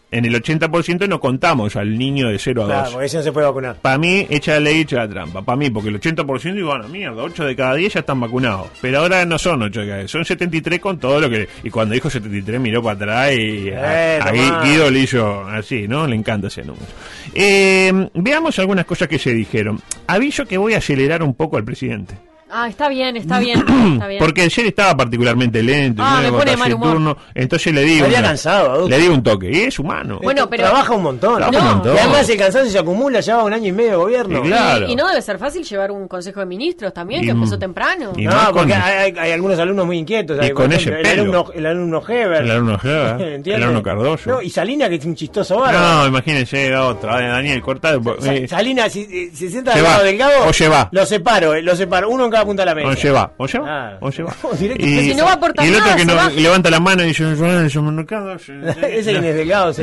en 0.10 0.24
el 0.26 0.42
80% 0.42 1.08
no 1.10 1.20
contamos 1.20 1.76
al 1.76 1.98
niño 1.98 2.30
de 2.30 2.40
0 2.40 2.64
a 2.64 2.66
2. 2.66 2.74
Claro, 2.74 2.92
porque 2.92 3.06
ese 3.08 3.18
no 3.18 3.24
se 3.24 3.32
puede 3.34 3.46
vacunar. 3.48 3.76
Para 3.82 3.98
mí, 3.98 4.26
echa 4.30 4.54
la 4.54 4.60
ley, 4.62 4.82
echa 4.82 4.98
la 4.98 5.10
trampa. 5.10 5.42
Para 5.42 5.58
mí, 5.58 5.70
porque 5.70 5.90
el 5.90 6.00
80% 6.00 6.54
digo, 6.54 6.68
bueno, 6.70 6.88
mierda, 6.88 7.22
8 7.24 7.44
de 7.46 7.56
cada 7.56 7.76
10 7.76 7.94
ya 7.94 8.00
están 8.00 8.20
vacunados. 8.22 8.68
Pero 8.82 9.00
ahora 9.00 9.26
no 9.26 9.38
son 9.38 9.62
8 9.64 9.82
de 9.82 9.86
cada 9.88 9.98
10, 10.00 10.12
son 10.12 10.24
73 10.26 10.80
con 10.80 10.98
todo 10.98 11.20
lo 11.20 11.30
que... 11.30 11.50
Y 11.64 11.70
cuando 11.70 11.94
dijo 11.94 12.10
73 12.10 12.60
miró 12.62 12.82
para 12.82 12.96
atrás 12.96 13.34
y 13.38 13.70
a- 13.70 14.18
Eh, 14.18 14.20
ahí 14.24 14.40
tomá. 14.48 14.64
Guido 14.64 14.90
le 14.92 15.00
hizo 15.00 15.42
así, 15.48 15.88
¿no? 15.88 16.08
Le 16.08 16.16
encanta 16.16 16.48
ese 16.48 16.62
número. 16.64 16.86
Eh, 17.34 18.10
veamos 18.14 18.58
algunas 18.60 18.86
cosas 18.86 19.08
que 19.08 19.20
se 19.20 19.34
dijeron. 19.34 19.80
Aviso 20.08 20.46
que 20.46 20.58
voy 20.58 20.74
a 20.74 20.78
acelerar 20.78 21.22
un 21.22 21.34
poco 21.34 21.58
al 21.58 21.64
presidente. 21.66 22.16
Ah, 22.60 22.68
está 22.70 22.90
bien, 22.90 23.16
está 23.18 23.40
bien, 23.40 23.60
está 23.60 24.08
bien. 24.08 24.20
Porque 24.24 24.42
ayer 24.42 24.66
estaba 24.66 24.98
particularmente 24.98 25.62
lento, 25.62 26.02
y 26.02 26.06
Ah, 26.08 26.22
no 26.24 26.32
me 26.32 26.38
pone 26.40 26.58
mal 26.58 26.74
humor. 26.74 26.92
turno, 26.94 27.18
entonces 27.36 27.74
le 27.74 27.82
digo, 27.84 27.98
Estaría 28.06 28.20
una- 28.20 28.28
cansado, 28.30 28.72
adulto. 28.72 28.90
le 28.90 28.98
digo 28.98 29.14
un 29.14 29.22
toque, 29.24 29.52
y 29.52 29.56
es 29.62 29.78
humano. 29.78 30.20
Bueno, 30.24 30.50
pero- 30.50 30.64
Trabaja 30.64 30.94
un 30.94 31.04
montón. 31.04 31.38
Trabaja 31.38 31.60
un 31.60 31.66
montón. 31.76 31.96
Y 31.96 32.00
además 32.00 32.30
el 32.30 32.38
cansancio 32.38 32.72
se 32.72 32.80
acumula, 32.80 33.20
lleva 33.20 33.44
un 33.44 33.54
año 33.54 33.68
y 33.68 33.72
medio 33.72 33.90
de 33.92 33.96
gobierno. 33.98 34.40
Y 34.40 34.48
claro. 34.48 34.88
Y 34.90 34.96
no 34.96 35.08
debe 35.08 35.22
ser 35.22 35.38
fácil 35.38 35.64
llevar 35.64 35.92
un 35.92 36.08
consejo 36.08 36.40
de 36.40 36.46
ministros 36.48 36.94
también, 36.94 37.22
Y 37.22 37.26
que 37.26 37.32
empezó 37.32 37.60
temprano. 37.60 38.14
y 38.18 38.24
No, 38.26 38.34
porque 38.52 38.74
con- 38.74 38.82
hay, 38.82 39.32
algunos 39.32 39.60
alumnos 39.60 39.86
muy 39.86 39.98
inquietos. 40.00 40.38
Y 40.44 40.50
con 40.52 40.66
por 40.66 40.74
ese 40.74 40.90
ejemplo, 40.90 40.98
el 40.98 41.04
pelo. 41.04 41.22
alumno, 41.22 41.52
el 41.54 41.66
alumno 41.68 42.04
Heber. 42.08 42.42
El 42.42 42.52
alumno 42.52 42.80
Heber, 42.84 43.12
¿entiendes? 43.22 43.56
el 43.56 43.64
alumno 43.64 43.84
Cardoso. 43.84 44.30
No, 44.32 44.42
y 44.42 44.50
Salina, 44.50 44.90
que 44.90 44.96
es 44.96 45.06
un 45.06 45.16
chistoso 45.16 45.60
bárbaro. 45.60 45.80
No, 46.04 46.08
imagínense 46.08 46.76
otro, 46.76 47.20
eh, 47.20 47.28
Daniel, 47.28 47.62
corta. 47.62 47.94
Eh, 48.24 48.48
Salina, 48.48 48.90
si, 48.90 49.06
si 49.06 49.30
se 49.36 49.50
sienta 49.52 49.74
Se 49.74 49.78
al 49.80 49.84
lado 49.84 50.04
delgado, 50.04 50.48
O 50.48 50.54
se 50.54 50.68
va. 50.68 50.90
lo 50.92 51.06
separo, 51.06 51.54
eh, 51.54 51.62
lo 51.62 51.76
separo, 51.76 52.10
uno 52.10 52.26
en 52.26 52.32
cada 52.32 52.46
punta 52.48 52.62
de 52.63 52.66
la 52.68 52.75
mesa. 52.75 52.88
o 52.89 52.96
se 52.96 53.12
va, 53.12 53.34
o 53.38 53.48
se 53.48 53.60
va, 53.60 53.68
Ah. 53.94 53.98
o 54.01 54.12
se 54.12 54.24
va. 54.24 54.34
Directo. 54.60 54.86
Y, 54.86 55.10
Si 55.12 55.16
no 55.16 55.25
va 55.25 55.32
a 55.32 55.34
aportar 55.36 55.66
y 55.66 55.70
el 55.70 55.75
otro 55.75 55.86
nada, 55.86 55.98
que 55.98 56.06
no 56.06 56.16
va. 56.16 56.30
levanta 56.30 56.70
la 56.72 56.80
mano 56.80 57.04
y 57.04 57.08
dice, 57.08 57.24
"Yo, 57.36 57.68
yo, 57.68 57.82
mercado, 57.84 58.38
yo". 58.38 58.54
Ese 58.56 59.12
que 59.20 59.30
es 59.30 59.36
delgado, 59.36 59.68
no 59.68 59.74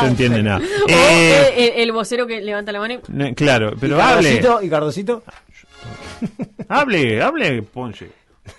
se 0.00 0.06
entiende 0.06 0.42
nada. 0.42 0.58
O 0.58 0.88
Eh, 0.88 0.94
eh, 1.56 1.72
el, 1.76 1.82
el 1.84 1.92
vocero 1.92 2.26
que 2.26 2.40
levanta 2.40 2.72
la 2.72 2.80
mano 2.80 2.94
y... 2.94 3.34
claro, 3.34 3.72
¿Y 3.74 3.78
pero 3.80 4.00
hable, 4.02 4.40
Cardosito? 4.40 4.62
¿Y 4.62 4.68
Cardosito? 4.68 5.22
hable, 6.68 7.22
hable, 7.22 7.62
Ponce. 7.62 8.10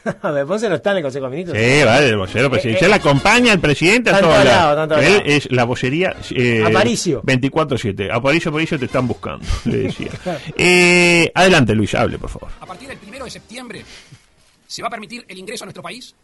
A 0.21 0.31
ver, 0.31 0.45
Ponce 0.45 0.69
no 0.69 0.75
está 0.75 0.91
en 0.91 0.97
el 0.97 1.03
Consejo 1.03 1.25
de 1.25 1.31
Ministros. 1.31 1.57
Sí, 1.57 1.83
vale, 1.83 2.09
el 2.09 2.17
vocero 2.17 2.49
presidencial 2.49 2.91
eh, 2.91 2.95
acompaña 2.95 3.51
al 3.51 3.59
presidente 3.59 4.09
a 4.09 4.13
tanto 4.13 4.29
todos 4.29 4.45
lado, 4.45 4.75
lados. 4.75 5.05
Él 5.05 5.23
es 5.25 5.51
la 5.51 5.63
vocería 5.63 6.15
eh, 6.31 6.63
Aparicio. 6.65 7.21
24-7. 7.23 8.11
Aparicio, 8.11 8.49
Aparicio 8.49 8.79
te 8.79 8.85
están 8.85 9.07
buscando, 9.07 9.45
le 9.65 9.77
decía. 9.77 10.11
Eh, 10.57 11.31
adelante, 11.33 11.73
Luis, 11.73 11.93
hable, 11.95 12.17
por 12.17 12.29
favor. 12.29 12.49
A 12.59 12.65
partir 12.65 12.87
del 12.87 12.97
primero 12.97 13.25
de 13.25 13.31
septiembre 13.31 13.83
se 14.67 14.81
va 14.81 14.87
a 14.87 14.91
permitir 14.91 15.25
el 15.27 15.37
ingreso 15.37 15.63
a 15.63 15.67
nuestro 15.67 15.83
país 15.83 16.15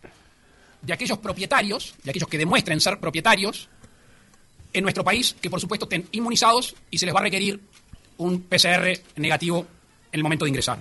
de 0.81 0.93
aquellos 0.93 1.17
propietarios, 1.17 1.95
de 2.03 2.12
aquellos 2.12 2.29
que 2.29 2.38
demuestren 2.38 2.79
ser 2.79 3.00
propietarios 3.00 3.69
en 4.74 4.83
nuestro 4.83 5.03
país, 5.03 5.36
que 5.41 5.50
por 5.50 5.59
supuesto 5.59 5.86
estén 5.86 6.07
inmunizados 6.12 6.75
y 6.91 6.97
se 6.97 7.05
les 7.05 7.15
va 7.15 7.19
a 7.19 7.24
requerir 7.24 7.59
un 8.17 8.41
PCR 8.41 9.00
negativo 9.15 9.65
en 10.12 10.19
el 10.19 10.24
momento 10.24 10.45
de 10.45 10.50
ingresar. 10.50 10.79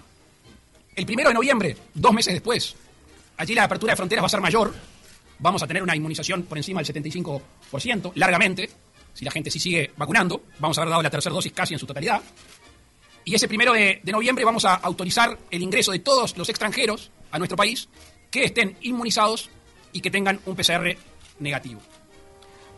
El 0.96 1.04
primero 1.04 1.28
de 1.28 1.34
noviembre, 1.34 1.76
dos 1.92 2.12
meses 2.14 2.32
después, 2.32 2.74
allí 3.36 3.54
la 3.54 3.64
apertura 3.64 3.92
de 3.92 3.96
fronteras 3.96 4.22
va 4.22 4.26
a 4.26 4.30
ser 4.30 4.40
mayor, 4.40 4.74
vamos 5.38 5.62
a 5.62 5.66
tener 5.66 5.82
una 5.82 5.94
inmunización 5.94 6.44
por 6.44 6.56
encima 6.56 6.82
del 6.82 7.04
75%, 7.04 8.12
largamente, 8.14 8.70
si 9.12 9.22
la 9.22 9.30
gente 9.30 9.50
sí 9.50 9.58
sigue 9.58 9.90
vacunando, 9.94 10.44
vamos 10.58 10.78
a 10.78 10.80
haber 10.80 10.90
dado 10.90 11.02
la 11.02 11.10
tercera 11.10 11.34
dosis 11.34 11.52
casi 11.52 11.74
en 11.74 11.80
su 11.80 11.86
totalidad. 11.86 12.22
Y 13.26 13.34
ese 13.34 13.46
primero 13.46 13.74
de, 13.74 14.00
de 14.02 14.12
noviembre 14.12 14.46
vamos 14.46 14.64
a 14.64 14.74
autorizar 14.76 15.38
el 15.50 15.62
ingreso 15.62 15.92
de 15.92 15.98
todos 15.98 16.34
los 16.38 16.48
extranjeros 16.48 17.10
a 17.30 17.38
nuestro 17.38 17.58
país 17.58 17.90
que 18.30 18.44
estén 18.44 18.78
inmunizados 18.80 19.50
y 19.92 20.00
que 20.00 20.10
tengan 20.10 20.40
un 20.46 20.56
PCR 20.56 20.96
negativo. 21.40 21.82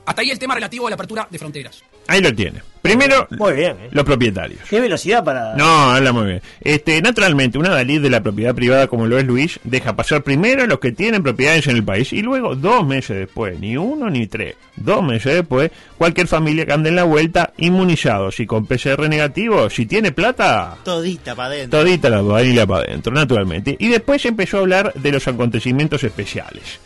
Hasta 0.08 0.22
ahí 0.22 0.30
el 0.30 0.38
tema 0.38 0.54
relativo 0.54 0.86
a 0.86 0.90
la 0.90 0.94
apertura 0.94 1.28
de 1.30 1.38
fronteras. 1.38 1.82
Ahí 2.06 2.22
lo 2.22 2.34
tiene. 2.34 2.62
Primero, 2.80 3.28
Muy 3.32 3.52
bien, 3.52 3.76
¿eh? 3.78 3.88
los 3.90 4.04
propietarios. 4.06 4.60
Qué 4.70 4.80
velocidad 4.80 5.22
para. 5.22 5.54
No, 5.54 5.90
habla 5.90 6.12
muy 6.12 6.24
bien. 6.26 6.42
Este, 6.62 7.02
naturalmente, 7.02 7.58
una 7.58 7.68
Dalí 7.68 7.98
de 7.98 8.08
la 8.08 8.22
propiedad 8.22 8.54
privada 8.54 8.86
como 8.86 9.06
lo 9.06 9.18
es 9.18 9.26
Luis, 9.26 9.60
deja 9.64 9.94
pasar 9.94 10.22
primero 10.22 10.62
a 10.62 10.66
los 10.66 10.78
que 10.78 10.92
tienen 10.92 11.22
propiedades 11.22 11.66
en 11.66 11.76
el 11.76 11.84
país 11.84 12.10
y 12.14 12.22
luego, 12.22 12.54
dos 12.56 12.86
meses 12.86 13.18
después, 13.18 13.60
ni 13.60 13.76
uno 13.76 14.08
ni 14.08 14.26
tres, 14.26 14.54
dos 14.76 15.02
meses 15.02 15.34
después, 15.34 15.70
cualquier 15.98 16.26
familia 16.26 16.64
que 16.64 16.72
ande 16.72 16.88
en 16.88 16.96
la 16.96 17.04
vuelta, 17.04 17.52
inmunizados 17.58 18.40
y 18.40 18.46
con 18.46 18.64
PCR 18.64 19.06
negativo, 19.10 19.68
si 19.68 19.84
tiene 19.84 20.10
plata, 20.12 20.78
Todita 20.84 21.34
para 21.34 21.48
adentro. 21.50 21.80
todita 21.80 22.08
la 22.08 22.22
familia 22.24 22.66
para 22.66 22.84
adentro, 22.84 23.12
naturalmente. 23.12 23.76
Y 23.78 23.88
después 23.88 24.24
empezó 24.24 24.56
a 24.56 24.60
hablar 24.60 24.94
de 24.94 25.12
los 25.12 25.28
acontecimientos 25.28 26.02
especiales. 26.02 26.80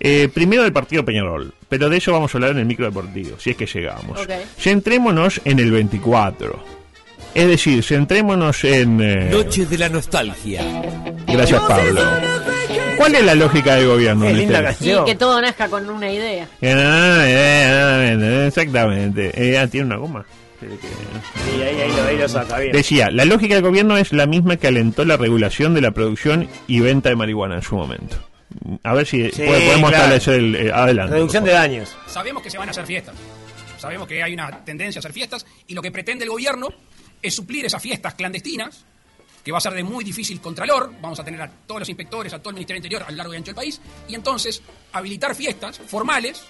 Eh, 0.00 0.28
primero 0.32 0.62
del 0.62 0.72
partido 0.72 1.04
Peñarol, 1.04 1.52
pero 1.68 1.88
de 1.88 1.96
eso 1.96 2.12
vamos 2.12 2.34
a 2.34 2.38
hablar 2.38 2.50
en 2.52 2.58
el 2.58 2.66
micro 2.66 2.86
deportivo, 2.86 3.36
si 3.38 3.50
es 3.50 3.56
que 3.56 3.66
llegamos. 3.66 4.20
Ok. 4.20 4.30
Centrémonos 4.58 5.40
en 5.44 5.58
el 5.58 5.70
24. 5.70 6.76
Es 7.34 7.46
decir, 7.48 7.82
centrémonos 7.82 8.64
en... 8.64 9.00
eh, 9.00 9.28
Noche 9.30 9.66
de 9.66 9.76
la 9.78 9.88
nostalgia. 9.90 10.62
Gracias, 11.26 11.60
Pablo. 11.62 12.00
¿Cuál 12.96 13.14
es 13.14 13.24
la 13.24 13.34
lógica 13.34 13.74
del 13.76 13.88
gobierno? 13.88 14.24
Qué 14.24 14.30
en 14.30 14.36
linda 14.38 14.62
canción. 14.62 15.04
Que 15.04 15.14
todo 15.16 15.40
nazca 15.42 15.68
con 15.68 15.88
una 15.90 16.10
idea. 16.10 16.48
Eh, 16.62 18.44
Exactamente. 18.46 19.32
Eh, 19.34 19.58
ah, 19.58 19.66
tiene 19.66 19.86
una 19.86 19.96
goma. 19.96 20.24
Sí, 20.60 21.62
ahí, 21.62 21.80
ahí, 21.82 21.90
lo, 21.94 22.02
ahí 22.04 22.16
lo 22.16 22.28
saca, 22.28 22.58
bien. 22.58 22.72
Decía, 22.72 23.10
la 23.10 23.26
lógica 23.26 23.54
del 23.56 23.62
gobierno 23.64 23.98
es 23.98 24.12
la 24.14 24.24
misma 24.26 24.56
que 24.56 24.68
alentó 24.68 25.04
la 25.04 25.18
regulación 25.18 25.74
de 25.74 25.82
la 25.82 25.90
producción 25.90 26.48
y 26.66 26.80
venta 26.80 27.10
de 27.10 27.16
marihuana 27.16 27.56
en 27.56 27.62
su 27.62 27.76
momento. 27.76 28.16
A 28.82 28.94
ver 28.94 29.06
si 29.06 29.30
Sí, 29.32 29.42
pod- 29.42 29.46
podemos 29.46 29.90
claro. 29.90 29.96
establecer 30.14 30.34
el... 30.34 30.54
eh, 30.56 30.72
adelante. 30.72 31.14
Reducción 31.14 31.44
de 31.44 31.52
daños. 31.52 31.96
Sabemos 32.06 32.42
que 32.42 32.50
se 32.50 32.58
van 32.58 32.68
a 32.68 32.70
hacer 32.70 32.86
fiestas. 32.86 33.14
Sabemos 33.78 34.06
que 34.08 34.22
hay 34.22 34.32
una 34.34 34.64
tendencia 34.64 34.98
a 34.98 35.00
hacer 35.00 35.12
fiestas 35.12 35.44
y 35.66 35.74
lo 35.74 35.82
que 35.82 35.90
pretende 35.90 36.24
el 36.24 36.30
gobierno 36.30 36.68
es 37.20 37.34
suplir 37.34 37.64
esas 37.66 37.82
fiestas 37.82 38.14
clandestinas, 38.14 38.84
que 39.44 39.52
va 39.52 39.58
a 39.58 39.60
ser 39.60 39.74
de 39.74 39.82
muy 39.84 40.04
difícil 40.04 40.40
contralor. 40.40 40.92
Vamos 41.00 41.20
a 41.20 41.24
tener 41.24 41.40
a 41.42 41.50
todos 41.66 41.80
los 41.80 41.88
inspectores, 41.88 42.32
a 42.32 42.38
todo 42.38 42.50
el 42.50 42.54
Ministerio 42.54 42.80
del 42.80 42.86
Interior 42.86 43.08
a 43.08 43.10
lo 43.10 43.16
largo 43.18 43.34
y 43.34 43.36
ancho 43.36 43.46
del 43.50 43.54
país, 43.56 43.80
y 44.08 44.14
entonces 44.14 44.62
habilitar 44.92 45.34
fiestas 45.34 45.78
formales 45.86 46.42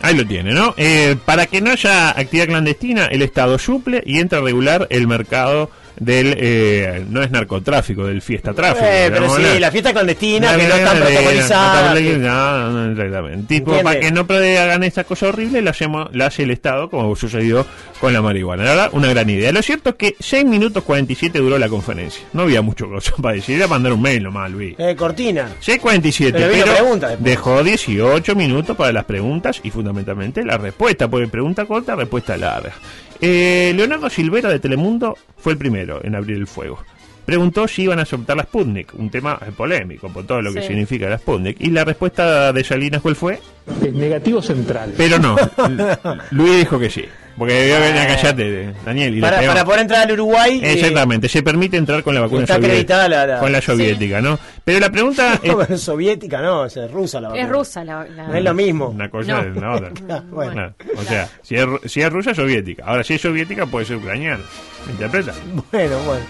Ahí 0.00 0.14
lo 0.16 0.24
tiene, 0.24 0.52
¿no? 0.52 0.74
Eh, 0.76 1.16
para 1.24 1.46
que 1.46 1.60
no 1.60 1.72
haya 1.72 2.10
actividad 2.10 2.46
clandestina, 2.46 3.06
el 3.06 3.20
Estado 3.22 3.58
suple 3.58 4.00
y 4.06 4.20
entra 4.20 4.38
a 4.38 4.42
regular 4.42 4.86
el 4.90 5.08
mercado 5.08 5.72
del... 6.00 6.34
eh, 6.38 7.04
no 7.08 7.22
es 7.22 7.30
narcotráfico, 7.30 8.06
del 8.06 8.22
fiesta 8.22 8.52
tráfico. 8.52 8.86
Eh, 8.88 9.10
pero 9.12 9.28
sí, 9.34 9.58
la 9.58 9.70
fiesta 9.70 9.92
clandestina 9.92 10.56
que 10.56 10.66
no 10.68 10.74
están 10.74 10.98
protocolizadas. 10.98 11.98
que- 11.98 12.18
No, 12.18 12.70
no, 12.70 12.92
exactamente. 12.92 13.46
Tipo, 13.54 13.82
para 13.82 14.00
que 14.00 14.10
no 14.10 14.26
hagan 14.28 14.82
esta 14.84 15.04
cosa 15.04 15.28
horrible, 15.28 15.62
la, 15.62 15.70
hacemos, 15.70 16.08
la 16.12 16.26
hace 16.26 16.42
el 16.44 16.50
Estado, 16.50 16.88
como 16.90 17.14
sucedió 17.16 17.66
con 18.00 18.12
la 18.12 18.22
marihuana. 18.22 18.64
La 18.64 18.70
verdad, 18.70 18.90
una 18.92 19.08
gran 19.08 19.28
idea. 19.30 19.52
Lo 19.52 19.62
cierto 19.62 19.90
es 19.90 19.96
que 19.96 20.14
6 20.20 20.44
minutos 20.44 20.84
47 20.84 21.38
duró 21.38 21.58
la 21.58 21.68
conferencia. 21.68 22.24
No 22.32 22.42
había 22.42 22.62
mucho 22.62 22.88
cosa 22.88 23.12
para 23.20 23.34
decir. 23.34 23.56
Era 23.56 23.66
mandar 23.66 23.92
un 23.92 24.02
mail 24.02 24.22
nomás, 24.22 24.50
Luis. 24.50 24.74
Eh, 24.78 24.94
cortina. 24.96 25.48
6.47, 25.64 26.32
Pero 26.32 26.48
pero 26.52 26.72
pregunta 26.72 27.16
dejó 27.18 27.62
18 27.62 28.34
minutos 28.34 28.76
para 28.76 28.92
las 28.92 29.04
preguntas 29.04 29.60
y 29.62 29.70
fundamentalmente 29.70 30.44
la 30.44 30.58
respuesta, 30.58 31.08
porque 31.08 31.28
pregunta 31.28 31.64
corta, 31.64 31.94
respuesta 31.96 32.36
larga. 32.36 32.72
Eh, 33.20 33.72
Leonardo 33.76 34.08
Silvera 34.10 34.48
de 34.48 34.58
Telemundo 34.60 35.16
fue 35.36 35.52
el 35.52 35.58
primero 35.58 36.00
en 36.04 36.14
abrir 36.14 36.36
el 36.36 36.46
fuego. 36.46 36.78
Preguntó 37.24 37.68
si 37.68 37.82
iban 37.82 37.98
a 37.98 38.02
aceptar 38.02 38.36
la 38.38 38.44
Sputnik, 38.44 38.94
un 38.94 39.10
tema 39.10 39.38
eh, 39.46 39.50
polémico 39.54 40.08
por 40.08 40.24
todo 40.26 40.40
lo 40.40 40.52
que 40.52 40.62
Sí. 40.62 40.68
significa 40.68 41.08
la 41.10 41.18
Sputnik. 41.18 41.60
Y 41.60 41.70
la 41.70 41.84
respuesta 41.84 42.52
de 42.52 42.64
Salinas, 42.64 43.02
¿cuál 43.02 43.16
fue? 43.16 43.38
negativo 43.92 44.40
central. 44.40 44.94
Pero 44.96 45.18
no, 45.18 45.36
Luis 46.30 46.56
dijo 46.58 46.78
que 46.78 46.88
sí. 46.88 47.04
Porque 47.38 47.54
debió 47.54 47.80
venir 47.80 47.98
a 48.00 48.06
callate, 48.08 48.74
Daniel. 48.84 49.16
Y 49.16 49.20
Para, 49.20 49.40
para 49.40 49.64
poder 49.64 49.80
entrar 49.80 50.02
al 50.02 50.12
Uruguay. 50.12 50.60
eh, 50.62 50.72
Exactamente, 50.72 51.28
se 51.28 51.42
permite 51.42 51.76
entrar 51.76 52.02
con 52.02 52.14
la 52.14 52.20
vacuna 52.22 52.42
Está 52.42 52.54
soviética. 52.56 52.72
acreditada 53.04 53.08
la- 53.08 53.26
la- 53.34 53.40
Con 53.40 53.52
la 53.52 53.60
Sí. 53.60 53.66
soviética, 53.66 54.20
¿no? 54.20 54.38
Pero 54.64 54.80
la 54.80 54.90
pregunta 54.90 55.34
es... 55.42 55.50
No, 55.52 55.58
pero 55.58 55.78
soviética 55.78 56.40
no, 56.42 56.64
es 56.66 56.76
rusa 56.90 57.20
la 57.20 57.28
Es 57.28 57.34
vacuna. 57.34 57.48
rusa 57.48 57.84
la... 57.84 58.04
la- 58.04 58.26
No 58.28 58.34
es 58.34 58.42
lo 58.44 58.54
mismo. 58.54 58.88
Una 58.88 59.08
cosa 59.08 59.42
No. 59.42 59.48
es 59.48 59.56
la 59.56 59.72
otra. 59.72 59.90
Ah, 60.10 60.22
bueno. 60.30 60.52
Claro. 60.52 60.74
O 60.96 61.02
sea, 61.02 61.28
si 61.42 61.54
es, 61.54 61.66
si 61.86 62.00
es 62.00 62.12
rusa, 62.12 62.30
es 62.32 62.36
soviética. 62.36 62.84
Ahora, 62.86 63.04
si 63.04 63.14
es 63.14 63.20
soviética, 63.20 63.66
puede 63.66 63.86
ser 63.86 63.96
ucraniana. 63.98 64.42
¿Me 64.86 64.92
interpreta? 64.92 65.32
Bueno, 65.72 65.98
bueno. 66.06 66.24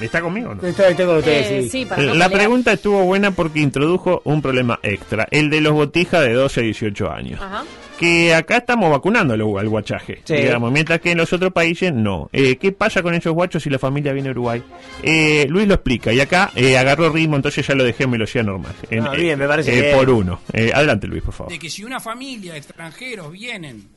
¿Está 0.00 0.20
conmigo 0.20 0.50
o 0.50 0.54
no? 0.54 0.66
Estoy, 0.66 0.90
estoy 0.90 1.06
con 1.06 1.16
ustedes, 1.16 1.46
Eh, 1.50 1.62
sí. 1.64 1.68
sí, 1.70 1.86
para 1.86 2.02
no 2.02 2.14
La 2.14 2.28
pregunta 2.28 2.72
estuvo 2.72 3.02
buena 3.04 3.30
porque 3.30 3.60
introdujo 3.60 4.20
un 4.24 4.42
problema 4.42 4.78
extra, 4.82 5.26
el 5.30 5.48
de 5.50 5.60
los 5.62 5.72
botijas 5.72 6.22
de 6.22 6.32
12 6.34 6.60
a 6.60 6.62
18 6.64 7.10
años. 7.10 7.40
Ajá. 7.42 7.64
Que 7.98 8.34
acá 8.34 8.58
estamos 8.58 8.90
vacunando 8.90 9.32
al, 9.32 9.40
al 9.40 9.68
guachaje, 9.68 10.20
Sí. 10.24 10.34
digamos, 10.36 10.70
mientras 10.70 11.00
que 11.00 11.12
en 11.12 11.18
los 11.18 11.32
otros 11.32 11.52
países 11.52 11.94
no. 11.94 12.28
Eh, 12.32 12.56
¿Qué 12.56 12.70
pasa 12.72 13.02
con 13.02 13.14
esos 13.14 13.32
guachos 13.32 13.62
si 13.62 13.70
la 13.70 13.78
familia 13.78 14.12
viene 14.12 14.28
a 14.28 14.32
Uruguay? 14.32 14.62
Eh, 15.02 15.46
Luis 15.48 15.66
lo 15.66 15.74
explica 15.74 16.12
y 16.12 16.20
acá 16.20 16.50
eh, 16.54 16.76
agarró 16.76 17.08
ritmo, 17.10 17.36
entonces 17.36 17.66
ya 17.66 17.74
lo 17.74 17.84
dejé 17.84 18.04
en 18.04 18.10
velocidad 18.10 18.44
normal. 18.44 18.74
En- 18.90 19.06
Ah, 19.06 19.10
bien, 19.12 19.38
me 19.38 19.48
parece 19.48 19.76
eh, 19.78 19.80
bien. 19.80 19.96
Por 19.96 20.10
uno. 20.10 20.40
Eh, 20.52 20.70
adelante 20.74 21.06
Luis, 21.06 21.22
por 21.22 21.32
favor. 21.32 21.52
de 21.52 21.58
que 21.58 21.70
si 21.70 21.84
una 21.84 21.98
familia 22.00 22.52
de 22.52 22.58
extranjeros 22.58 23.32
vienen 23.32 23.88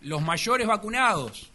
los 0.00 0.20
mayores 0.20 0.66
vacunados 0.66 1.50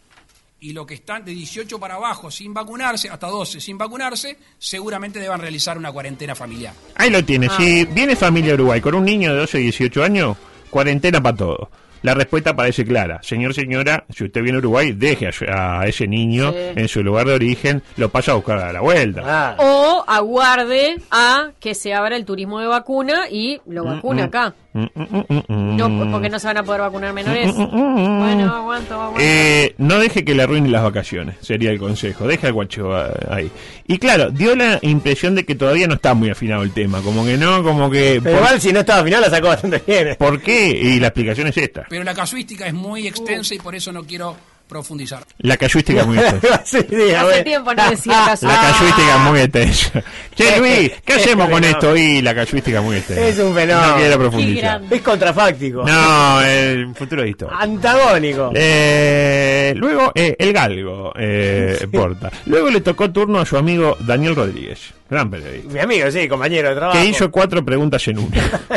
y 0.58 0.72
los 0.72 0.86
que 0.86 0.94
están 0.94 1.24
de 1.24 1.32
18 1.32 1.78
para 1.78 1.96
abajo 1.96 2.30
sin 2.30 2.54
vacunarse, 2.54 3.08
hasta 3.10 3.26
12 3.26 3.60
sin 3.60 3.76
vacunarse, 3.76 4.38
seguramente 4.58 5.18
deban 5.18 5.40
realizar 5.40 5.76
una 5.76 5.92
cuarentena 5.92 6.34
familiar. 6.34 6.72
Ahí 6.96 7.10
lo 7.10 7.22
tiene. 7.24 7.46
Ah. 7.50 7.54
Si 7.58 7.84
viene 7.84 8.16
familia 8.16 8.52
a 8.52 8.54
Uruguay 8.54 8.80
con 8.80 8.94
un 8.94 9.04
niño 9.04 9.32
de 9.34 9.40
12 9.40 9.60
y 9.60 9.62
18 9.64 10.02
años, 10.02 10.36
cuarentena 10.70 11.22
para 11.22 11.36
todo. 11.36 11.70
La 12.02 12.14
respuesta 12.14 12.56
parece 12.56 12.84
clara. 12.84 13.20
Señor, 13.22 13.54
señora, 13.54 14.04
si 14.08 14.24
usted 14.24 14.42
viene 14.42 14.56
a 14.56 14.60
Uruguay, 14.60 14.92
deje 14.92 15.28
a, 15.48 15.86
ese 15.86 16.06
niño 16.06 16.50
Sí. 16.52 16.56
en 16.76 16.88
su 16.88 17.02
lugar 17.02 17.26
de 17.26 17.34
origen, 17.34 17.82
lo 17.96 18.08
pasa 18.08 18.32
a 18.32 18.36
buscar 18.36 18.58
a 18.58 18.72
la 18.72 18.80
vuelta. 18.80 19.22
Ah, 19.24 19.56
O 19.58 20.04
aguarde 20.06 20.96
a 21.10 21.50
que 21.60 21.74
se 21.74 21.92
abra 21.94 22.16
el 22.16 22.24
turismo 22.24 22.60
de 22.60 22.66
vacuna 22.66 23.28
y 23.30 23.60
lo 23.66 23.84
vacuna 23.84 24.22
mm. 24.22 24.26
acá. 24.26 24.54
Mm, 24.69 24.69
mm, 24.69 24.69
No, 24.72 25.88
mm. 25.88 26.12
porque 26.12 26.28
no 26.28 26.38
se 26.38 26.46
van 26.46 26.58
a 26.58 26.62
poder 26.62 26.82
vacunar 26.82 27.12
menores. 27.12 27.52
Mm, 27.54 27.60
mm, 27.60 27.74
mm. 27.74 28.18
Bueno, 28.20 28.54
aguanto, 28.54 28.94
aguanto. 28.94 29.20
Eh, 29.20 29.74
no 29.78 29.98
deje 29.98 30.24
que 30.24 30.34
le 30.34 30.44
arruine 30.44 30.68
las 30.68 30.84
vacaciones, 30.84 31.36
sería 31.40 31.70
el 31.70 31.78
consejo. 31.78 32.26
Deja 32.28 32.46
al 32.46 32.52
guacho 32.52 32.94
ah, 32.94 33.10
ahí. 33.30 33.50
Y 33.88 33.98
claro, 33.98 34.30
dio 34.30 34.54
la 34.54 34.78
impresión 34.82 35.34
de 35.34 35.44
que 35.44 35.56
todavía 35.56 35.88
no 35.88 35.94
está 35.94 36.14
muy 36.14 36.30
afinado 36.30 36.62
el 36.62 36.70
tema. 36.70 37.00
Como 37.02 37.24
que 37.24 37.36
no, 37.36 37.64
como 37.64 37.90
que. 37.90 38.20
Pero 38.22 38.36
¿por, 38.36 38.46
igual 38.46 38.60
si 38.60 38.72
no 38.72 38.80
estaba 38.80 39.02
final 39.02 39.22
la 39.22 39.30
sacó 39.30 39.48
bastante 39.48 39.82
bien. 39.84 40.16
¿por 40.16 40.40
qué? 40.40 40.68
Y 40.68 41.00
la 41.00 41.08
explicación 41.08 41.48
es 41.48 41.56
esta. 41.56 41.86
Pero 41.88 42.04
la 42.04 42.14
casuística 42.14 42.66
es 42.66 42.74
muy 42.74 43.08
extensa 43.08 43.54
y 43.54 43.58
por 43.58 43.74
eso 43.74 43.92
no 43.92 44.04
quiero 44.04 44.36
profundizar. 44.70 45.22
La 45.38 45.56
cayústica 45.58 46.00
es 46.00 46.06
muy 46.06 46.18
extensa. 46.20 46.62
Sí, 46.64 46.78
Hace 47.14 47.42
tiempo 47.42 47.74
no 47.74 47.90
decía. 47.90 48.34
La 48.42 48.60
cayústica 48.60 49.14
es 49.16 49.20
muy 49.30 49.40
extensa. 49.40 50.02
Che, 50.34 50.58
Luis, 50.58 50.92
¿qué 51.04 51.12
hacemos 51.12 51.50
con 51.50 51.62
esto? 51.64 51.94
Y 51.94 52.22
la 52.22 52.34
cayústica 52.34 52.78
es 52.78 52.84
muy 52.84 52.96
extensa. 52.96 53.26
Es 53.26 53.38
un 53.38 53.54
fenómeno. 53.54 53.88
No 53.88 53.96
quiero 53.96 54.12
Qué 54.12 54.18
profundizar. 54.18 54.62
grande. 54.62 54.96
Es 54.96 55.02
contrafáctico. 55.02 55.82
No, 55.84 56.40
el 56.42 56.94
futuro 56.94 57.22
es 57.24 57.30
historia. 57.30 57.58
Antagónico. 57.60 58.50
Eh, 58.54 59.74
luego, 59.76 60.12
eh, 60.14 60.36
el 60.38 60.52
galgo, 60.52 61.12
eh, 61.18 61.86
Porta. 61.92 62.30
Luego 62.46 62.70
le 62.70 62.80
tocó 62.80 63.10
turno 63.10 63.40
a 63.40 63.44
su 63.44 63.56
amigo 63.58 63.96
Daniel 64.00 64.34
Rodríguez, 64.36 64.78
gran 65.10 65.28
periodista, 65.30 65.72
Mi 65.72 65.80
amigo, 65.80 66.10
sí, 66.10 66.28
compañero 66.28 66.68
de 66.70 66.74
trabajo. 66.76 66.98
que 66.98 67.04
hizo 67.04 67.30
cuatro 67.30 67.64
preguntas 67.64 68.06
en 68.08 68.18
una. 68.20 68.36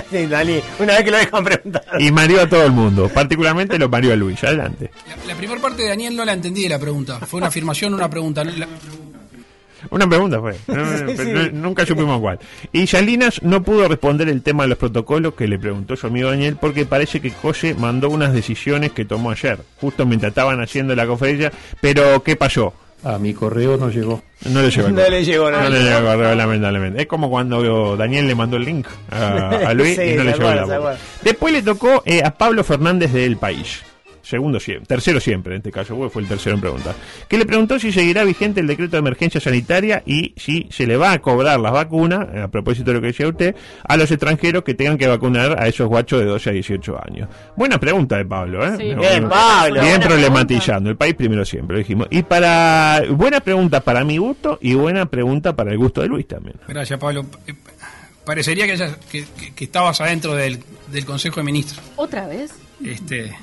sí, 0.10 0.26
Dani, 0.26 0.60
una 0.80 0.94
vez 0.96 1.04
que 1.04 1.12
lo 1.12 1.18
dejan 1.18 1.44
preguntar. 1.44 1.84
Y 2.00 2.12
mareó 2.12 2.42
a 2.42 2.50
todo 2.50 2.66
el 2.66 2.72
mundo, 2.72 3.08
particularmente 3.14 3.78
lo 3.80 3.88
mareó 3.90 4.14
a 4.14 4.16
Luis. 4.16 4.44
Adelante. 4.44 4.92
La, 5.08 5.34
la 5.34 5.36
primera 5.38 5.62
parte 5.62 5.83
Daniel 5.88 6.16
no 6.16 6.26
la 6.26 6.34
entendí 6.34 6.64
de 6.64 6.70
la 6.70 6.80
pregunta. 6.80 7.20
Fue 7.20 7.38
una 7.40 7.48
afirmación, 7.48 7.94
una 7.94 8.10
pregunta. 8.10 8.44
La- 8.44 8.68
Una 9.90 10.08
pregunta 10.08 10.40
fue. 10.40 10.56
No, 10.68 10.76
no- 11.34 11.50
nunca 11.52 11.86
supimos 11.86 12.20
cuál. 12.22 12.40
Y 12.72 12.88
Salinas 12.88 13.42
no 13.44 13.62
pudo 13.64 13.88
responder 13.90 14.30
el 14.30 14.42
tema 14.42 14.64
de 14.64 14.70
los 14.70 14.78
protocolos 14.78 15.34
que 15.34 15.46
le 15.48 15.60
preguntó 15.60 15.96
su 15.98 16.08
amigo 16.08 16.30
Daniel 16.30 16.56
porque 16.60 16.86
parece 16.86 17.20
que 17.20 17.32
José 17.32 17.74
mandó 17.76 18.10
unas 18.10 18.32
decisiones 18.34 18.92
que 18.94 19.04
tomó 19.04 19.32
ayer, 19.32 19.60
justo 19.82 20.06
mientras 20.06 20.30
estaban 20.32 20.62
haciendo 20.62 20.96
la 20.96 21.06
conferencia. 21.06 21.52
Pero, 21.82 22.24
¿qué 22.24 22.38
pasó? 22.38 22.74
A 23.04 23.18
mi 23.18 23.34
correo 23.34 23.76
no 23.76 23.90
llegó. 23.90 24.24
No 24.50 24.62
le 24.62 24.70
llegó 24.72 24.88
el 24.88 24.96
No 24.96 25.10
le 25.10 25.26
llegó, 25.26 25.52
no 25.52 25.62
No 25.64 25.70
le 25.70 25.80
le 25.80 25.84
llegó. 25.84 25.98
el 25.98 26.06
correo, 26.06 26.36
lamentablemente. 26.36 27.02
Es 27.02 27.08
como 27.08 27.30
cuando 27.30 27.98
Daniel 27.98 28.26
le 28.28 28.36
mandó 28.36 28.56
el 28.56 28.64
link 28.64 28.88
a, 29.12 29.50
a 29.68 29.74
Luis 29.74 29.96
Sí, 29.98 30.02
y 30.02 30.16
no 30.16 30.24
le 30.24 30.32
llegó 30.32 30.48
acuerda. 30.48 30.98
Después 31.22 31.52
le 31.54 31.62
tocó 31.62 32.02
eh, 32.06 32.22
a 32.24 32.32
Pablo 32.32 32.64
Fernández 32.64 33.12
de 33.12 33.26
El 33.26 33.36
País. 33.36 33.82
Segundo 34.24 34.58
siempre, 34.60 34.86
tercero 34.88 35.20
siempre 35.20 35.54
en 35.54 35.58
este 35.58 35.72
caso, 35.72 36.10
fue 36.10 36.22
el 36.22 36.28
tercero 36.30 36.56
en 36.56 36.62
preguntar. 36.62 36.96
Que 37.28 37.38
le 37.38 37.46
preguntó 37.46 37.78
si 37.78 37.92
seguirá 37.92 38.24
vigente 38.24 38.62
el 38.62 38.68
decreto 38.68 38.92
de 38.92 39.00
emergencia 39.00 39.42
sanitaria 39.42 40.02
y 40.06 40.34
si 40.38 40.66
se 40.72 40.88
le 40.88 40.96
va 40.96 41.12
a 41.12 41.20
cobrar 41.20 41.60
las 41.60 41.74
vacunas, 41.74 42.28
a 42.36 42.48
propósito 42.48 42.92
de 42.92 42.94
lo 42.96 43.02
que 43.02 43.08
decía 43.08 43.28
usted, 43.28 43.54
a 43.86 43.98
los 43.98 44.10
extranjeros 44.12 44.64
que 44.64 44.74
tengan 44.76 44.98
que 44.98 45.08
vacunar 45.08 45.62
a 45.62 45.68
esos 45.68 45.90
guachos 45.90 46.20
de 46.22 46.26
12 46.26 46.50
a 46.50 46.54
18 46.54 46.98
años. 47.06 47.28
Buena 47.58 47.78
pregunta 47.80 48.16
de 48.18 48.26
Pablo, 48.26 48.66
¿eh? 48.66 48.78
Sí. 48.78 48.96
Bien, 48.96 49.28
Pablo. 49.28 49.82
Bien 49.82 50.00
problematizando, 50.00 50.90
el 50.90 50.96
país 50.96 51.16
primero 51.16 51.44
siempre, 51.44 51.76
lo 51.76 51.80
dijimos. 51.80 52.08
Y 52.10 52.24
para, 52.24 53.04
buena 53.10 53.42
pregunta 53.42 53.82
para 53.82 54.06
mi 54.06 54.18
gusto 54.18 54.58
y 54.62 54.74
buena 54.74 55.06
pregunta 55.06 55.54
para 55.54 55.72
el 55.72 55.78
gusto 55.78 56.02
de 56.02 56.08
Luis 56.08 56.28
también. 56.28 56.56
Gracias, 56.68 56.98
Pablo. 56.98 57.26
Parecería 58.26 58.66
que, 58.68 58.72
hayas- 58.74 58.96
que, 59.12 59.26
que- 59.38 59.54
que 59.54 59.64
estabas 59.66 60.00
adentro 60.00 60.34
del, 60.34 60.60
del 60.88 61.06
Consejo 61.06 61.42
de 61.42 61.44
Ministros. 61.44 61.82
¿Otra 61.98 62.26
vez? 62.28 62.52
Este, 62.86 63.34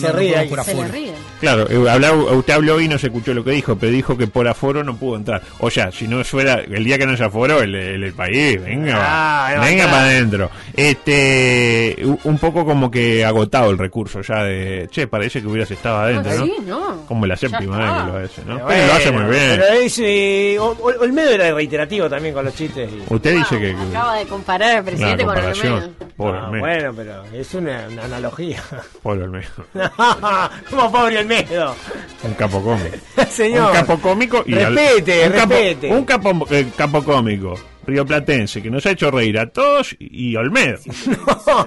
se 0.00 0.06
no, 0.06 0.12
ríe 0.12 0.46
por 0.48 0.64
Se 0.64 0.74
le 0.74 0.80
aforo. 0.82 0.92
ríen. 0.92 1.14
Claro, 1.40 1.66
eh, 1.68 1.90
hablaba- 1.90 2.32
usted 2.32 2.52
habló 2.54 2.80
y 2.80 2.88
no 2.88 2.98
se 2.98 3.08
escuchó 3.08 3.34
lo 3.34 3.44
que 3.44 3.50
dijo, 3.50 3.76
pero 3.76 3.92
dijo 3.92 4.16
que 4.16 4.26
por 4.26 4.46
aforo 4.48 4.82
no 4.84 4.96
pudo 4.96 5.16
entrar. 5.16 5.42
O 5.58 5.70
sea, 5.70 5.90
si 5.92 6.06
no 6.08 6.22
fuera 6.24 6.54
el 6.60 6.84
día 6.84 6.96
que 6.98 7.06
no 7.06 7.16
se 7.16 7.24
aforó, 7.24 7.60
el, 7.60 7.74
el- 7.74 8.04
el 8.04 8.12
país, 8.14 8.62
venga, 8.62 8.94
Ah, 8.98 9.60
venga 9.60 9.84
para 9.86 10.04
adentro. 10.04 10.50
Este, 10.76 11.96
un 12.24 12.38
poco 12.38 12.64
como 12.64 12.90
que 12.90 13.24
agotado 13.24 13.70
el 13.70 13.78
recurso 13.78 14.20
ya 14.22 14.42
de, 14.44 14.88
che, 14.90 15.06
parece 15.06 15.40
que 15.40 15.46
hubieras 15.48 15.70
estado 15.70 15.98
adentro, 15.98 16.32
Ah, 16.32 16.36
¿no? 16.36 16.44
sí, 16.46 16.54
no. 16.66 17.06
Como 17.06 17.26
la 17.26 17.36
séptima 17.36 17.76
vez 17.78 17.86
que 17.88 18.10
lo 18.10 18.16
hace, 18.24 18.44
¿no? 18.44 18.54
Pero 18.56 18.68
Pero 18.68 18.86
lo 18.86 18.92
hace 18.94 19.10
muy 19.12 19.24
bien. 19.24 19.60
Pero 19.60 19.64
es, 19.74 19.98
eh, 20.02 20.56
Ol- 20.58 20.76
Ol- 20.80 20.96
Olmedo 21.00 21.30
era 21.30 21.52
reiterativo 21.52 22.08
también 22.08 22.34
con 22.34 22.44
los 22.44 22.54
chistes. 22.54 22.90
y- 22.90 23.12
Usted 23.12 23.34
dice 23.36 23.54
Wow, 23.56 23.60
que... 23.60 23.74
que- 23.74 23.96
Acaba 23.96 24.14
de 24.16 24.24
comparar 24.26 24.76
al 24.78 24.84
presidente 24.84 25.24
con. 25.24 25.36
Olmedo. 25.36 25.90
Ah, 26.18 26.48
bueno, 26.48 26.92
pero 26.94 27.24
es 27.32 27.54
una, 27.54 27.86
una 27.90 28.04
analogía. 28.04 28.62
pobre 29.02 29.23
Olmedo. 29.24 29.50
Como 30.70 30.92
pobre 30.92 31.18
Olmedo. 31.18 31.74
Un 32.22 32.34
capo 32.34 32.62
cómico. 32.62 32.96
Señor. 33.30 33.68
Un 33.70 33.72
capo 33.74 33.98
cómico 34.00 34.42
y 34.46 34.54
al- 34.58 34.74
Respete, 34.74 35.26
un 35.26 35.32
capo- 35.32 35.52
respete. 35.54 35.90
un 35.92 36.04
capo, 36.04 36.46
eh, 36.50 36.66
capo 36.76 37.04
cómico 37.04 37.54
rioplatense 37.86 38.62
que 38.62 38.70
nos 38.70 38.84
ha 38.86 38.90
hecho 38.92 39.10
reír 39.10 39.38
a 39.38 39.46
todos 39.50 39.94
y 39.98 40.34
Olmedo. 40.36 40.78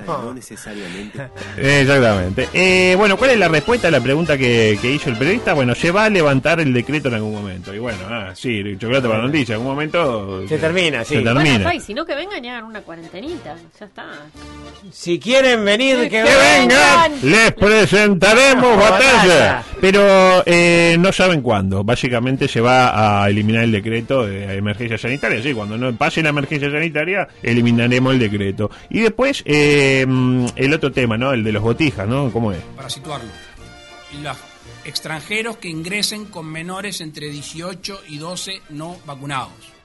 No 0.07 0.33
necesariamente. 0.33 1.27
Exactamente. 1.57 2.47
Eh, 2.53 2.95
bueno, 2.97 3.17
¿cuál 3.17 3.31
es 3.31 3.37
la 3.39 3.47
respuesta 3.47 3.87
a 3.87 3.91
la 3.91 4.01
pregunta 4.01 4.37
que, 4.37 4.77
que 4.81 4.91
hizo 4.91 5.09
el 5.09 5.17
periodista? 5.17 5.53
Bueno, 5.53 5.75
se 5.75 5.91
va 5.91 6.05
a 6.05 6.09
levantar 6.09 6.59
el 6.59 6.73
decreto 6.73 7.07
en 7.09 7.15
algún 7.15 7.33
momento. 7.33 7.73
Y 7.73 7.79
bueno, 7.79 7.99
ah, 8.09 8.31
sí, 8.35 8.63
chocolate 8.79 9.07
para 9.07 9.21
noticia, 9.21 9.53
en 9.55 9.61
algún 9.61 9.73
momento 9.73 10.47
Se 10.47 10.57
termina, 10.57 11.03
sí. 11.03 11.15
Se 11.15 11.21
Bueno, 11.21 11.41
termina. 11.41 11.73
y 11.75 11.79
si 11.79 11.93
no 11.93 12.05
que 12.05 12.15
vengan 12.15 12.43
y 12.43 12.49
hagan 12.49 12.65
una 12.65 12.81
cuarentenita. 12.81 13.55
Ya 13.79 13.85
está. 13.85 14.05
Si 14.91 15.19
quieren 15.19 15.63
venir, 15.65 15.97
que, 15.97 16.09
Que 16.09 16.23
¡Que 16.23 16.23
vengan! 16.23 17.11
vengan. 17.11 17.31
¡Les 17.31 17.53
presentaremos 17.53 18.77
Batalla. 18.77 18.89
batalla! 19.17 19.63
Pero 19.81 20.43
eh, 20.45 20.95
no 20.99 21.11
saben 21.11 21.41
cuándo. 21.41 21.83
Básicamente 21.83 22.47
se 22.47 22.61
va 22.61 23.23
a 23.23 23.29
eliminar 23.29 23.63
el 23.63 23.71
decreto 23.71 24.25
de 24.25 24.55
emergencia 24.57 24.97
sanitaria. 24.97 25.41
Sí, 25.41 25.53
cuando 25.53 25.77
no 25.77 25.93
pase 26.07 26.23
la 26.23 26.29
emergencia 26.29 26.71
sanitaria, 26.71 27.27
eliminaremos 27.43 28.13
el 28.13 28.19
decreto. 28.19 28.71
Y 28.89 29.01
después, 29.01 29.43
eh, 29.45 30.05
el 30.55 30.73
otro 30.73 30.89
tema, 30.93 31.17
¿no? 31.17 31.33
El 31.33 31.43
de 31.43 31.51
los 31.51 31.61
botijas, 31.61 32.07
¿no? 32.07 32.31
¿Cómo 32.31 32.53
es? 32.53 32.59
para 32.77 32.89
situarlo. 32.89 33.29
Los 34.23 34.37
extranjeros 34.85 35.57
que 35.57 35.67
ingresen 35.67 36.25
con 36.25 36.45
menores 36.45 37.01
entre 37.01 37.29
18 37.29 38.03
y 38.07 38.19
12 38.19 38.61
no 38.69 38.95
vacunados. 39.05 39.76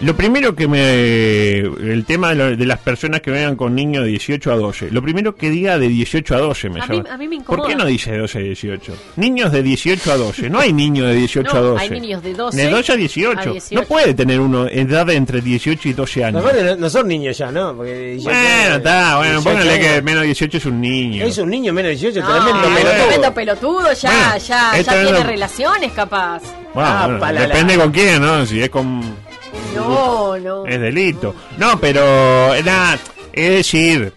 Lo 0.00 0.14
primero 0.16 0.54
que 0.54 0.68
me. 0.68 1.58
El 1.58 2.04
tema 2.06 2.28
de, 2.28 2.34
lo- 2.36 2.56
de 2.56 2.64
las 2.66 2.78
personas 2.78 3.20
que 3.20 3.32
vengan 3.32 3.56
con 3.56 3.74
niños 3.74 4.04
de 4.04 4.10
18 4.10 4.52
a 4.52 4.56
12. 4.56 4.92
Lo 4.92 5.02
primero 5.02 5.34
que 5.34 5.50
diga 5.50 5.76
de 5.76 5.88
18 5.88 6.36
a 6.36 6.38
12 6.38 6.70
me 6.70 6.80
A 6.80 6.86
mí- 6.86 6.96
llama. 6.98 7.14
a 7.14 7.18
mí 7.18 7.26
me 7.26 7.40
¿Por 7.40 7.56
qué 7.56 7.72
incomoda. 7.72 7.74
no 7.78 7.84
dice 7.86 8.12
de 8.12 8.18
12 8.18 8.38
a 8.38 8.40
18? 8.42 8.92
Niños 9.16 9.50
de 9.50 9.60
18 9.64 10.12
a 10.12 10.16
12. 10.16 10.50
No 10.50 10.60
hay 10.60 10.72
niños 10.72 11.08
de 11.08 11.14
18 11.14 11.50
a 11.50 11.54
No, 11.60 11.62
12. 11.70 11.82
hay 11.82 12.00
niños 12.00 12.22
de 12.22 12.32
12 12.32 12.56
De 12.56 12.70
12 12.70 12.92
a 12.92 12.96
18. 12.96 13.40
a 13.40 13.52
18. 13.52 13.80
No 13.80 13.86
puede 13.88 14.14
tener 14.14 14.38
uno 14.38 14.68
edad 14.68 15.10
entre 15.10 15.40
18 15.40 15.88
y 15.88 15.92
12 15.94 16.24
años. 16.24 16.44
No, 16.44 16.76
no 16.76 16.90
son 16.90 17.08
niños 17.08 17.36
ya, 17.36 17.50
¿no? 17.50 17.74
Porque 17.74 18.12
18 18.12 18.30
Bueno, 18.30 18.76
está, 18.76 19.16
bueno, 19.16 19.32
18 19.40 19.50
póngale 19.50 19.80
que 19.80 20.02
menos 20.02 20.20
de 20.20 20.26
18 20.26 20.56
es 20.58 20.66
un 20.66 20.80
niño. 20.80 21.24
Es 21.24 21.38
un 21.38 21.50
niño 21.50 21.72
menos 21.72 21.88
de 21.88 21.96
18, 21.96 22.20
No, 22.20 22.34
tremendo 22.44 22.68
pelotudo. 22.68 22.92
tremendo 23.04 23.34
pelotudo, 23.34 23.92
ya, 23.94 24.10
Bueno, 24.10 24.46
ya, 24.46 24.72
ya 24.76 24.84
tremendo- 24.84 25.10
tiene 25.14 25.24
relaciones 25.24 25.92
capaz. 25.92 26.42
Bueno, 26.72 26.88
Ah, 26.88 27.16
bueno, 27.18 27.40
depende 27.40 27.76
con 27.76 27.90
quién, 27.90 28.22
¿no? 28.22 28.46
Si 28.46 28.62
es 28.62 28.70
con. 28.70 29.26
No, 29.74 30.38
no. 30.38 30.66
Es 30.66 30.80
delito. 30.80 31.34
No, 31.56 31.78
pero. 31.80 32.54
eh, 32.54 32.62
Nada, 32.62 32.98
es 33.32 33.50
decir. 33.50 34.12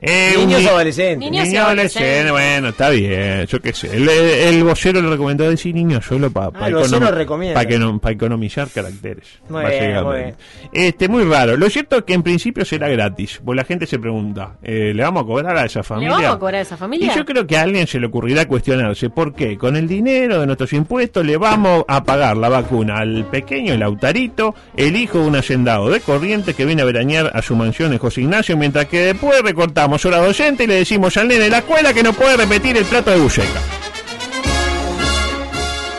Eh, 0.00 0.34
Niños 0.36 0.60
ni- 0.60 0.66
adolescentes. 0.66 1.18
Niños 1.30 1.48
adolescente, 1.54 1.58
adolescentes. 1.58 2.32
bueno, 2.32 2.68
está 2.68 2.90
bien, 2.90 3.46
yo 3.46 3.60
qué 3.60 3.72
sé. 3.72 3.96
El, 3.96 4.08
el 4.08 4.64
vocero 4.64 5.00
le 5.02 5.08
recomendó 5.10 5.48
decir 5.50 5.74
niño 5.74 6.00
solo 6.00 6.30
para 6.30 6.50
Ah, 6.54 6.68
el 6.68 6.74
vocero 6.74 7.10
recomienda. 7.10 7.60
economizar 7.62 8.68
caracteres. 8.68 9.24
Muy 9.48 9.60
bien, 9.66 9.70
básicamente. 9.72 10.02
muy 10.04 10.16
bien. 10.16 10.36
Este, 10.72 11.08
muy 11.08 11.24
raro. 11.24 11.56
Lo 11.56 11.68
cierto 11.70 11.96
es 11.98 12.04
que 12.04 12.14
en 12.14 12.22
principio 12.22 12.64
será 12.64 12.88
gratis. 12.88 13.40
Pues 13.44 13.56
la 13.56 13.64
gente 13.64 13.86
se 13.86 13.98
pregunta, 13.98 14.56
eh, 14.62 14.92
¿le 14.94 15.02
vamos 15.02 15.24
a 15.24 15.26
cobrar 15.26 15.56
a 15.56 15.64
esa 15.64 15.80
¿Le 15.80 15.84
familia? 15.84 16.12
vamos 16.14 16.30
a 16.36 16.38
cobrar 16.38 16.54
a 16.56 16.62
esa 16.62 16.76
familia? 16.76 17.12
Y 17.12 17.16
yo 17.16 17.24
creo 17.24 17.46
que 17.46 17.56
a 17.56 17.62
alguien 17.62 17.86
se 17.86 17.98
le 17.98 18.06
ocurrirá 18.06 18.46
cuestionarse 18.46 19.10
por 19.10 19.34
qué 19.34 19.58
con 19.58 19.76
el 19.76 19.88
dinero 19.88 20.40
de 20.40 20.46
nuestros 20.46 20.72
impuestos 20.72 21.24
le 21.26 21.36
vamos 21.36 21.84
a 21.88 22.04
pagar 22.04 22.36
la 22.36 22.48
vacuna 22.48 22.98
al 22.98 23.24
pequeño 23.26 23.76
Lautarito, 23.76 24.54
el 24.76 24.96
hijo 24.96 25.18
de 25.20 25.26
un 25.26 25.36
hacendado 25.36 25.90
de 25.90 26.00
Corrientes 26.00 26.54
que 26.54 26.64
viene 26.64 26.82
a 26.82 26.84
veranear 26.84 27.30
a 27.34 27.42
su 27.42 27.56
mansión 27.56 27.92
en 27.92 27.98
José 27.98 28.20
Ignacio, 28.22 28.56
mientras 28.56 28.86
que 28.86 29.00
después 29.00 29.40
recortamos 29.42 29.87
hora 30.04 30.18
docente 30.18 30.64
y 30.64 30.66
le 30.66 30.74
decimos 30.74 31.16
al 31.16 31.28
nene 31.28 31.44
de 31.44 31.50
la 31.50 31.58
escuela 31.58 31.92
que 31.94 32.02
no 32.02 32.12
puede 32.12 32.36
repetir 32.36 32.76
el 32.76 32.84
plato 32.84 33.10
de 33.10 33.18
buceca. 33.18 33.60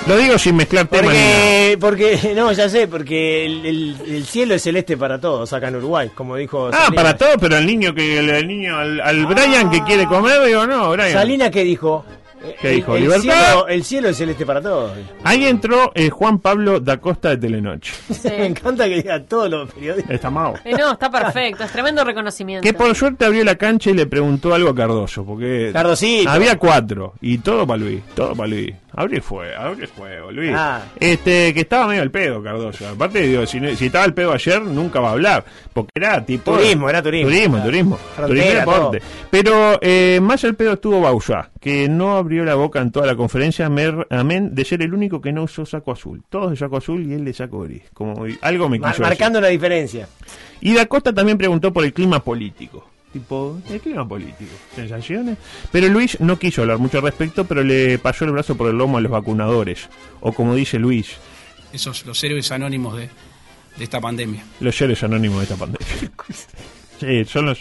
Lo 0.07 0.17
digo 0.17 0.39
sin 0.39 0.55
mezclar 0.55 0.87
temas. 0.87 1.05
Porque, 1.05 1.77
porque, 1.79 2.33
no, 2.35 2.51
ya 2.51 2.67
sé, 2.67 2.87
porque 2.87 3.45
el, 3.45 3.65
el- 3.65 3.95
el 4.07 4.25
cielo 4.25 4.55
es 4.55 4.63
celeste 4.63 4.97
para 4.97 5.19
todos 5.21 5.53
acá 5.53 5.67
en 5.67 5.75
Uruguay, 5.75 6.09
como 6.15 6.35
dijo 6.35 6.69
Ah, 6.73 6.89
para 6.95 7.15
todo, 7.15 7.37
pero 7.39 7.57
al 7.57 7.65
niño 7.67 7.93
que 7.93 8.17
el, 8.17 8.47
niño 8.47 8.75
al, 8.77 8.99
al 9.01 9.25
Brian 9.27 9.69
que 9.69 9.83
quiere 9.83 10.07
comer, 10.07 10.43
digo, 10.47 10.65
no, 10.65 10.89
Brian. 10.91 11.13
Salinas 11.13 11.51
que 11.51 11.63
dijo, 11.63 12.03
¿Qué 12.61 12.69
el- 12.69 12.75
dijo? 12.77 12.95
El, 12.95 13.01
¿Libertad? 13.03 13.21
cielo, 13.21 13.67
el 13.67 13.83
cielo 13.83 14.09
es 14.09 14.17
celeste 14.17 14.45
para 14.45 14.61
todos. 14.61 14.91
Ahí 15.23 15.45
entró 15.45 15.91
eh, 15.95 16.09
Juan 16.09 16.39
Pablo 16.39 16.79
da 16.79 16.97
Costa 16.97 17.29
de 17.29 17.37
Telenoche. 17.37 17.93
Me 18.23 18.45
encanta 18.47 18.85
que 18.87 18.95
diga 18.95 19.21
todos 19.23 19.49
los 19.49 19.71
periodistas. 19.73 20.11
Está 20.15 20.29
mal. 20.29 20.53
Eh, 20.63 20.73
no, 20.77 20.93
está 20.93 21.09
perfecto, 21.11 21.63
es 21.63 21.71
tremendo 21.71 22.03
reconocimiento. 22.03 22.63
Que 22.63 22.73
por 22.73 22.95
suerte 22.95 23.25
abrió 23.25 23.43
la 23.43 23.55
cancha 23.55 23.89
y 23.89 23.93
le 23.93 24.05
preguntó 24.05 24.53
algo 24.53 24.69
a 24.69 24.75
Cardoso, 24.75 25.25
porque 25.25 25.71
Cardosito. 25.73 26.29
había 26.29 26.57
cuatro, 26.57 27.13
y 27.21 27.37
todo 27.39 27.65
para 27.67 27.79
Luis, 27.79 28.01
todo 28.15 28.35
para 28.35 28.47
Luis. 28.49 28.73
Abrí 28.99 29.21
fuego, 29.21 29.57
abrí 29.57 29.87
fuego, 29.87 30.29
Luis. 30.29 30.51
Ah. 30.53 30.81
Este, 30.99 31.53
que 31.53 31.61
estaba 31.61 31.87
medio 31.87 32.01
al 32.01 32.11
pedo, 32.11 32.43
Cardoso. 32.43 32.85
Aparte, 32.85 33.21
digo, 33.21 33.45
si, 33.45 33.59
si 33.77 33.85
estaba 33.85 34.03
al 34.03 34.13
pedo 34.13 34.33
ayer, 34.33 34.61
nunca 34.61 34.99
va 34.99 35.07
a 35.09 35.11
hablar. 35.13 35.45
Porque 35.71 35.91
era 35.95 36.25
tipo. 36.25 36.51
Turismo, 36.57 36.89
era 36.89 37.01
turismo. 37.01 37.29
Turismo, 37.29 37.55
Claro. 37.55 37.63
turismo. 37.65 37.97
Frontera, 38.15 38.65
turismo. 38.65 38.91
Pero 39.31 39.79
eh, 39.81 40.19
más 40.21 40.43
al 40.43 40.55
pedo 40.55 40.73
estuvo 40.73 40.99
Bausá, 40.99 41.49
que 41.61 41.87
no 41.87 42.17
abrió 42.17 42.43
la 42.43 42.55
boca 42.55 42.81
en 42.81 42.91
toda 42.91 43.05
la 43.07 43.15
conferencia, 43.15 43.67
amén 43.67 44.53
de 44.53 44.65
ser 44.65 44.81
el 44.81 44.93
único 44.93 45.21
que 45.21 45.31
no 45.31 45.43
usó 45.43 45.65
saco 45.65 45.93
azul. 45.93 46.21
Todos 46.27 46.51
de 46.51 46.57
saco 46.57 46.75
azul 46.75 47.01
y 47.07 47.13
él 47.13 47.23
de 47.23 47.31
saco 47.33 47.61
gris. 47.61 47.83
Como 47.93 48.25
algo 48.41 48.67
me 48.67 48.79
Mar- 48.79 48.91
quiso 48.91 49.03
marcando 49.03 49.39
la 49.39 49.47
diferencia. 49.47 50.09
Y 50.59 50.73
Da 50.73 50.85
Costa 50.87 51.13
también 51.13 51.37
preguntó 51.37 51.71
por 51.71 51.85
el 51.85 51.93
clima 51.93 52.21
político. 52.21 52.85
Tipo, 53.13 53.59
el 53.69 53.81
clima 53.81 54.07
político, 54.07 54.51
sensaciones. 54.75 55.37
Pero 55.71 55.87
Luis 55.87 56.19
no 56.19 56.37
quiso 56.37 56.61
hablar 56.61 56.77
mucho 56.77 56.97
al 56.99 57.03
respecto, 57.03 57.43
pero 57.45 57.63
le 57.63 57.97
pasó 57.97 58.25
el 58.25 58.31
brazo 58.31 58.55
por 58.55 58.69
el 58.69 58.77
lomo 58.77 58.99
a 58.99 59.01
los 59.01 59.11
vacunadores. 59.11 59.89
O 60.21 60.31
como 60.31 60.53
dice 60.53 60.77
Luis, 60.77 61.17
Esos 61.73 62.05
los 62.05 62.23
héroes 62.23 62.51
anónimos 62.51 62.95
de, 62.97 63.09
de 63.77 63.83
esta 63.83 63.99
pandemia. 63.99 64.43
los 64.59 64.79
héroes 64.79 65.01
anónimos 65.03 65.37
de 65.39 65.43
esta 65.43 65.55
pandemia. 65.55 65.87
sí, 66.99 67.25
son 67.25 67.47
los. 67.47 67.59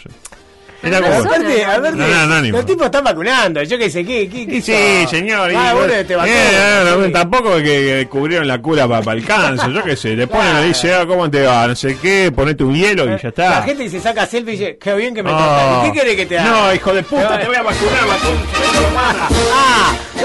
Era 0.81 1.01
como. 1.01 1.13
aparte, 1.21 1.65
aparte, 1.65 1.91
No, 1.97 2.07
no, 2.07 2.15
anónimo. 2.21 2.57
los 2.57 2.65
tipos 2.65 2.85
están 2.85 3.03
vacunando. 3.03 3.61
Yo 3.63 3.77
qué 3.77 3.89
sé, 3.89 4.05
¿qué? 4.05 4.29
qué, 4.29 4.47
qué 4.47 4.55
Y 4.55 4.61
sí, 4.61 5.07
señor. 5.09 5.51
y- 5.51 5.55
Ah, 5.55 5.73
bueno, 5.73 5.93
te 6.07 6.15
vacunó. 6.15 6.33
Eh, 6.35 6.81
no, 6.85 7.05
Sí. 7.05 7.11
Tampoco 7.11 7.55
que, 7.57 7.63
que 7.63 8.07
cubrieron 8.09 8.47
la 8.47 8.61
cura 8.61 8.87
para 8.87 9.13
el 9.13 9.25
cáncer, 9.25 9.71
yo 9.71 9.83
qué 9.83 9.95
sé. 9.95 10.15
Le 10.15 10.27
ponen 10.27 10.55
ahí, 10.55 10.67
dice, 10.69 10.93
ah, 10.93 11.05
¿cómo 11.05 11.29
te 11.29 11.43
va? 11.45 11.67
No 11.67 11.75
sé 11.75 11.97
qué, 12.01 12.31
ponete 12.33 12.63
un 12.63 12.73
hielo 12.75 13.03
y 13.03 13.07
ya 13.07 13.19
La 13.23 13.29
está. 13.29 13.63
gente 13.63 13.89
se 13.89 13.99
saca 13.99 14.25
selfie 14.25 14.53
y 14.53 14.57
dice, 14.57 14.77
qué 14.81 14.93
bien 14.95 15.13
que 15.13 15.21
me 15.23 15.31
Ah. 15.33 15.83
¿Y 15.85 15.91
¿Qué 15.91 15.99
querés 15.99 16.15
que 16.15 16.25
te 16.25 16.39
haga? 16.39 16.49
No, 16.49 16.73
hijo 16.73 16.93
de 16.93 17.03
puta, 17.03 17.39
te 17.39 17.45
voy 17.47 17.55
a 17.55 17.61
vacunar, 17.63 18.07
vacuna. 18.07 19.29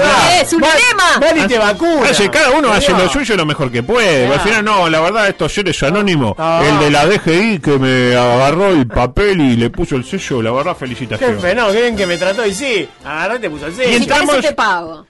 ¡Ah! 0.01 0.39
¡Es 0.41 0.51
un 0.53 0.61
tema! 0.61 1.19
Van 1.21 1.37
y 1.37 1.47
te 1.47 1.57
vacuna. 1.57 2.09
Hace, 2.09 2.29
cada 2.29 2.51
uno 2.51 2.71
hace 2.71 2.91
lo 2.91 3.07
suyo 3.09 3.35
lo 3.35 3.45
mejor 3.45 3.71
que 3.71 3.81
puede. 3.83 4.27
Ah. 4.27 4.33
Al 4.33 4.39
final, 4.41 4.65
no, 4.65 4.89
la 4.89 4.99
verdad, 4.99 5.27
estos 5.29 5.53
seres 5.53 5.81
anónimos, 5.83 6.35
Ah. 6.37 6.61
el 6.67 6.79
de 6.79 6.91
la 6.91 7.05
DGI 7.05 7.59
que 7.59 7.77
me 7.79 8.15
agarró 8.15 8.69
el 8.69 8.87
papel 8.87 9.39
y 9.41 9.55
le 9.55 9.69
puso 9.69 9.95
el 9.95 10.03
sello, 10.05 10.41
la 10.45 10.51
verdad, 10.57 10.73
Qué 10.73 10.79
felicitaciones. 10.79 11.41
fenómeno, 11.41 11.73
qué 11.73 11.81
bien 11.81 11.95
que 11.97 12.07
me 12.07 12.17
trató. 12.17 12.45
Y 12.45 12.53
sí, 12.53 12.87
agarró 13.03 13.35
y 13.35 13.39
te 13.39 13.49
puso 13.49 13.71
sello. 13.71 13.89
Y 13.91 13.95
entramos- 13.95 14.39
te 14.41 14.53
pago. 14.53 15.05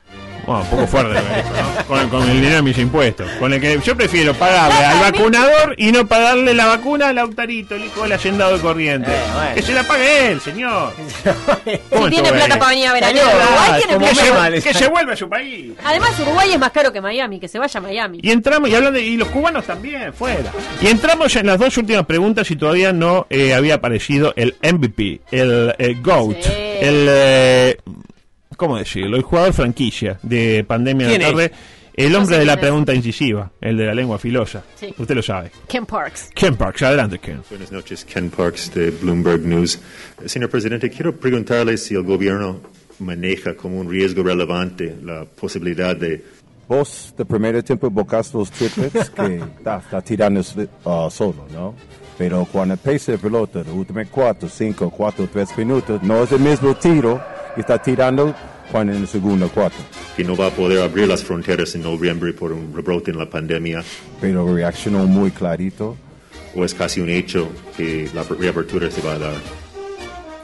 Bueno, 0.45 0.61
un 0.61 0.67
poco 0.69 0.87
fuerte, 0.87 1.13
¿no? 1.13 1.85
con, 1.87 2.09
con 2.09 2.29
el 2.29 2.35
dinero 2.37 2.55
de 2.57 2.61
mis 2.61 2.77
impuestos. 2.77 3.29
Con 3.39 3.53
el 3.53 3.59
que 3.61 3.79
yo 3.83 3.95
prefiero 3.95 4.33
pagarle 4.33 4.85
al 4.85 4.99
vacunador 5.11 5.75
y 5.77 5.91
no 5.91 6.05
pagarle 6.07 6.53
la 6.53 6.65
vacuna 6.67 7.09
al 7.09 7.17
autarito, 7.17 7.75
el 7.75 7.85
hijo 7.85 8.03
del 8.03 8.13
hacendado 8.13 8.55
de 8.55 8.61
corriente. 8.61 9.11
Eh, 9.11 9.19
bueno. 9.33 9.55
Que 9.55 9.61
se 9.61 9.73
la 9.73 9.83
pague 9.83 10.31
él, 10.31 10.41
señor. 10.41 10.93
¿Cómo 11.89 12.05
Si 12.07 12.13
tiene 12.13 12.29
plata 12.31 12.53
ahí? 12.53 12.59
para 12.59 12.69
venir 12.69 12.87
a 12.87 12.93
ver 12.93 13.03
a 13.03 13.09
Uruguay, 13.09 13.29
ah, 13.35 13.77
tiene 13.77 13.97
plata. 13.97 14.51
que 14.61 14.73
se 14.73 14.87
vuelva 14.87 15.13
a 15.13 15.15
su 15.15 15.29
país. 15.29 15.73
Además, 15.83 16.19
Uruguay 16.19 16.51
es 16.51 16.59
más 16.59 16.71
caro 16.71 16.91
que 16.93 17.01
Miami, 17.01 17.39
que 17.39 17.47
se 17.47 17.59
vaya 17.59 17.77
a 17.79 17.81
Miami. 17.81 18.19
Y 18.21 18.31
entramos, 18.31 18.69
y 18.69 18.75
hablando 18.75 18.99
de, 18.99 19.05
y 19.05 19.17
los 19.17 19.27
cubanos 19.29 19.65
también, 19.65 20.13
fuera. 20.13 20.51
Y 20.81 20.87
entramos 20.87 21.35
en 21.35 21.47
las 21.47 21.59
dos 21.59 21.77
últimas 21.77 22.05
preguntas 22.05 22.49
y 22.51 22.55
todavía 22.55 22.93
no 22.93 23.25
eh, 23.29 23.53
había 23.53 23.75
aparecido 23.75 24.33
el 24.35 24.55
MVP, 24.61 25.21
el 25.31 25.73
eh, 25.77 25.95
GOAT, 26.01 26.35
Sí. 26.41 26.51
el, 26.81 27.07
eh, 27.09 27.77
¿cómo 28.55 28.77
decirlo? 28.77 29.17
El 29.17 29.23
jugador 29.23 29.53
franquicia 29.53 30.19
de 30.21 30.63
Pandemia 30.67 31.07
de 31.07 31.13
la 31.13 31.19
¿Quién 31.19 31.31
Tarde, 31.31 31.51
el 31.95 32.11
No 32.11 32.19
hombre 32.19 32.35
sé 32.35 32.39
de 32.41 32.45
la 32.45 32.53
quién 32.53 32.59
es. 32.59 32.69
pregunta 32.69 32.93
incisiva, 32.93 33.51
el 33.61 33.77
de 33.77 33.85
la 33.85 33.93
lengua 33.93 34.17
filosa. 34.19 34.63
Sí. 34.75 34.93
Usted 34.97 35.15
lo 35.15 35.21
sabe. 35.23 35.51
Ken 35.67 35.85
Parks. 35.85 36.29
Ken 36.33 36.55
Parks, 36.55 36.81
adelante 36.83 37.19
Ken. 37.19 37.41
Buenas 37.49 37.71
noches, 37.71 38.03
Ken 38.05 38.29
Parks 38.29 38.73
de 38.73 38.91
Bloomberg 38.91 39.41
News. 39.41 39.79
Eh, 40.23 40.29
Señor 40.29 40.49
presidente, 40.49 40.89
quiero 40.89 41.15
preguntarle 41.15 41.77
si 41.77 41.95
el 41.95 42.03
gobierno 42.03 42.59
maneja 42.99 43.55
como 43.55 43.79
un 43.79 43.89
riesgo 43.89 44.23
relevante 44.23 44.95
la 45.03 45.25
posibilidad 45.25 45.95
de 45.95 46.23
Vos, 46.67 47.13
de 47.15 47.23
primer 47.25 47.61
tiempo, 47.61 47.89
bocaste 47.91 48.37
los 48.37 48.49
triplets 48.49 49.09
que 49.15 49.35
está, 49.35 49.77
está 49.77 50.01
tirando 50.01 50.39
uh, 50.39 51.11
solo, 51.11 51.45
¿no? 51.53 51.75
Pero 52.17 52.47
cuando 52.51 52.75
pesa 52.77 53.11
de 53.11 53.17
pelota, 53.19 53.59
los 53.59 53.67
últimos 53.75 54.07
4, 54.09 54.49
5, 54.49 54.89
4, 54.89 55.29
3 55.31 55.57
minutos, 55.59 56.01
no 56.01 56.23
es 56.23 56.31
el 56.31 56.39
mismo 56.39 56.73
tiro 56.75 57.21
está 57.61 57.81
tirando 57.81 58.33
cuando 58.71 58.93
en 58.93 59.01
el 59.01 59.07
segundo 59.07 59.49
4. 59.53 59.77
que 60.15 60.23
no 60.23 60.35
va 60.35 60.47
a 60.47 60.49
poder 60.51 60.81
abrir 60.81 61.07
las 61.07 61.23
fronteras 61.23 61.75
en 61.75 61.83
noviembre 61.83 62.33
por 62.33 62.51
un 62.51 62.73
rebrote 62.75 63.11
en 63.11 63.17
la 63.17 63.29
pandemia, 63.29 63.83
Pero 64.21 64.53
reaccionó 64.55 65.05
muy 65.05 65.31
clarito. 65.31 65.95
o 66.55 66.63
es 66.63 66.73
casi 66.73 67.01
un 67.01 67.09
hecho 67.09 67.49
que 67.75 68.09
la 68.13 68.23
reapertura 68.23 68.89
se 68.89 69.01
va 69.01 69.13
a 69.13 69.19
dar. 69.19 69.33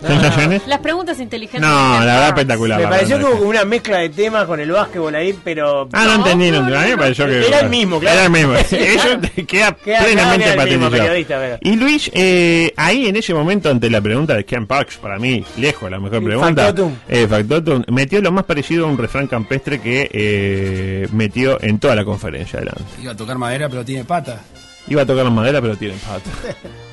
¿Sensaciones? 0.06 0.62
Las 0.68 0.80
preguntas 0.80 1.20
inteligentes. 1.20 1.62
No, 1.62 2.00
la 2.00 2.06
verdad 2.06 2.28
espectacular. 2.30 2.82
Me 2.82 2.88
pareció 2.88 3.20
como 3.20 3.32
como 3.32 3.50
una 3.50 3.66
mezcla 3.66 3.98
de 4.00 4.10
temas 4.10 4.46
con 4.46 4.60
el 4.60 4.72
básquetbol 4.72 5.16
ahí, 5.16 5.38
pero. 5.44 5.88
Ah, 5.94 6.06
no, 6.06 6.16
entendí, 6.16 6.52
no, 6.52 6.60
a 6.60 6.62
mí 6.62 6.90
me 6.90 6.98
pareció 6.98 7.26
que... 7.26 7.48
Era 7.48 7.62
el 7.62 7.70
mismo, 7.70 8.00
claro. 8.00 8.18
Era 8.18 8.26
el 8.26 8.32
mismo. 8.32 8.54
Eso 8.72 9.20
queda 9.48 9.72
plenamente 9.74 10.54
patentizado. 10.54 11.58
Y 11.62 11.76
Luis, 11.76 12.12
eh, 12.14 12.74
ahí 12.78 13.08
en 13.08 13.16
ese 13.16 13.34
momento, 13.34 13.70
ante 13.70 13.90
la 13.90 14.02
pregunta 14.02 14.36
de 14.36 14.46
Ken 14.46 14.68
Parks, 14.68 14.98
para 14.98 15.18
mí, 15.18 15.44
lejos 15.58 15.90
la 15.90 16.00
mejor 16.00 16.24
pregunta, 16.24 16.66
factotum. 16.66 16.94
eh, 17.08 17.28
factotum, 17.28 17.84
metió 17.88 18.22
lo 18.22 18.32
más 18.32 18.46
parecido 18.46 18.86
a 18.86 18.90
un 18.90 18.98
refrán 18.98 19.28
campestre 19.28 19.80
que 19.80 20.10
eh, 20.12 21.08
metió 21.12 21.62
en 21.62 21.80
toda 21.80 21.96
la 21.96 22.06
conferencia 22.06 22.58
adelante. 22.58 22.84
Iba 23.02 23.14
a 23.14 23.16
tocar 23.18 23.38
madera, 23.38 23.70
pero 23.70 23.84
tiene 23.86 24.04
pata. 24.04 24.42
Iba 24.88 25.04
a 25.04 25.06
tocar 25.06 25.24
la 25.24 25.32
madera, 25.32 25.62
pero 25.62 25.76
tiene 25.76 25.96
pata. 25.96 26.30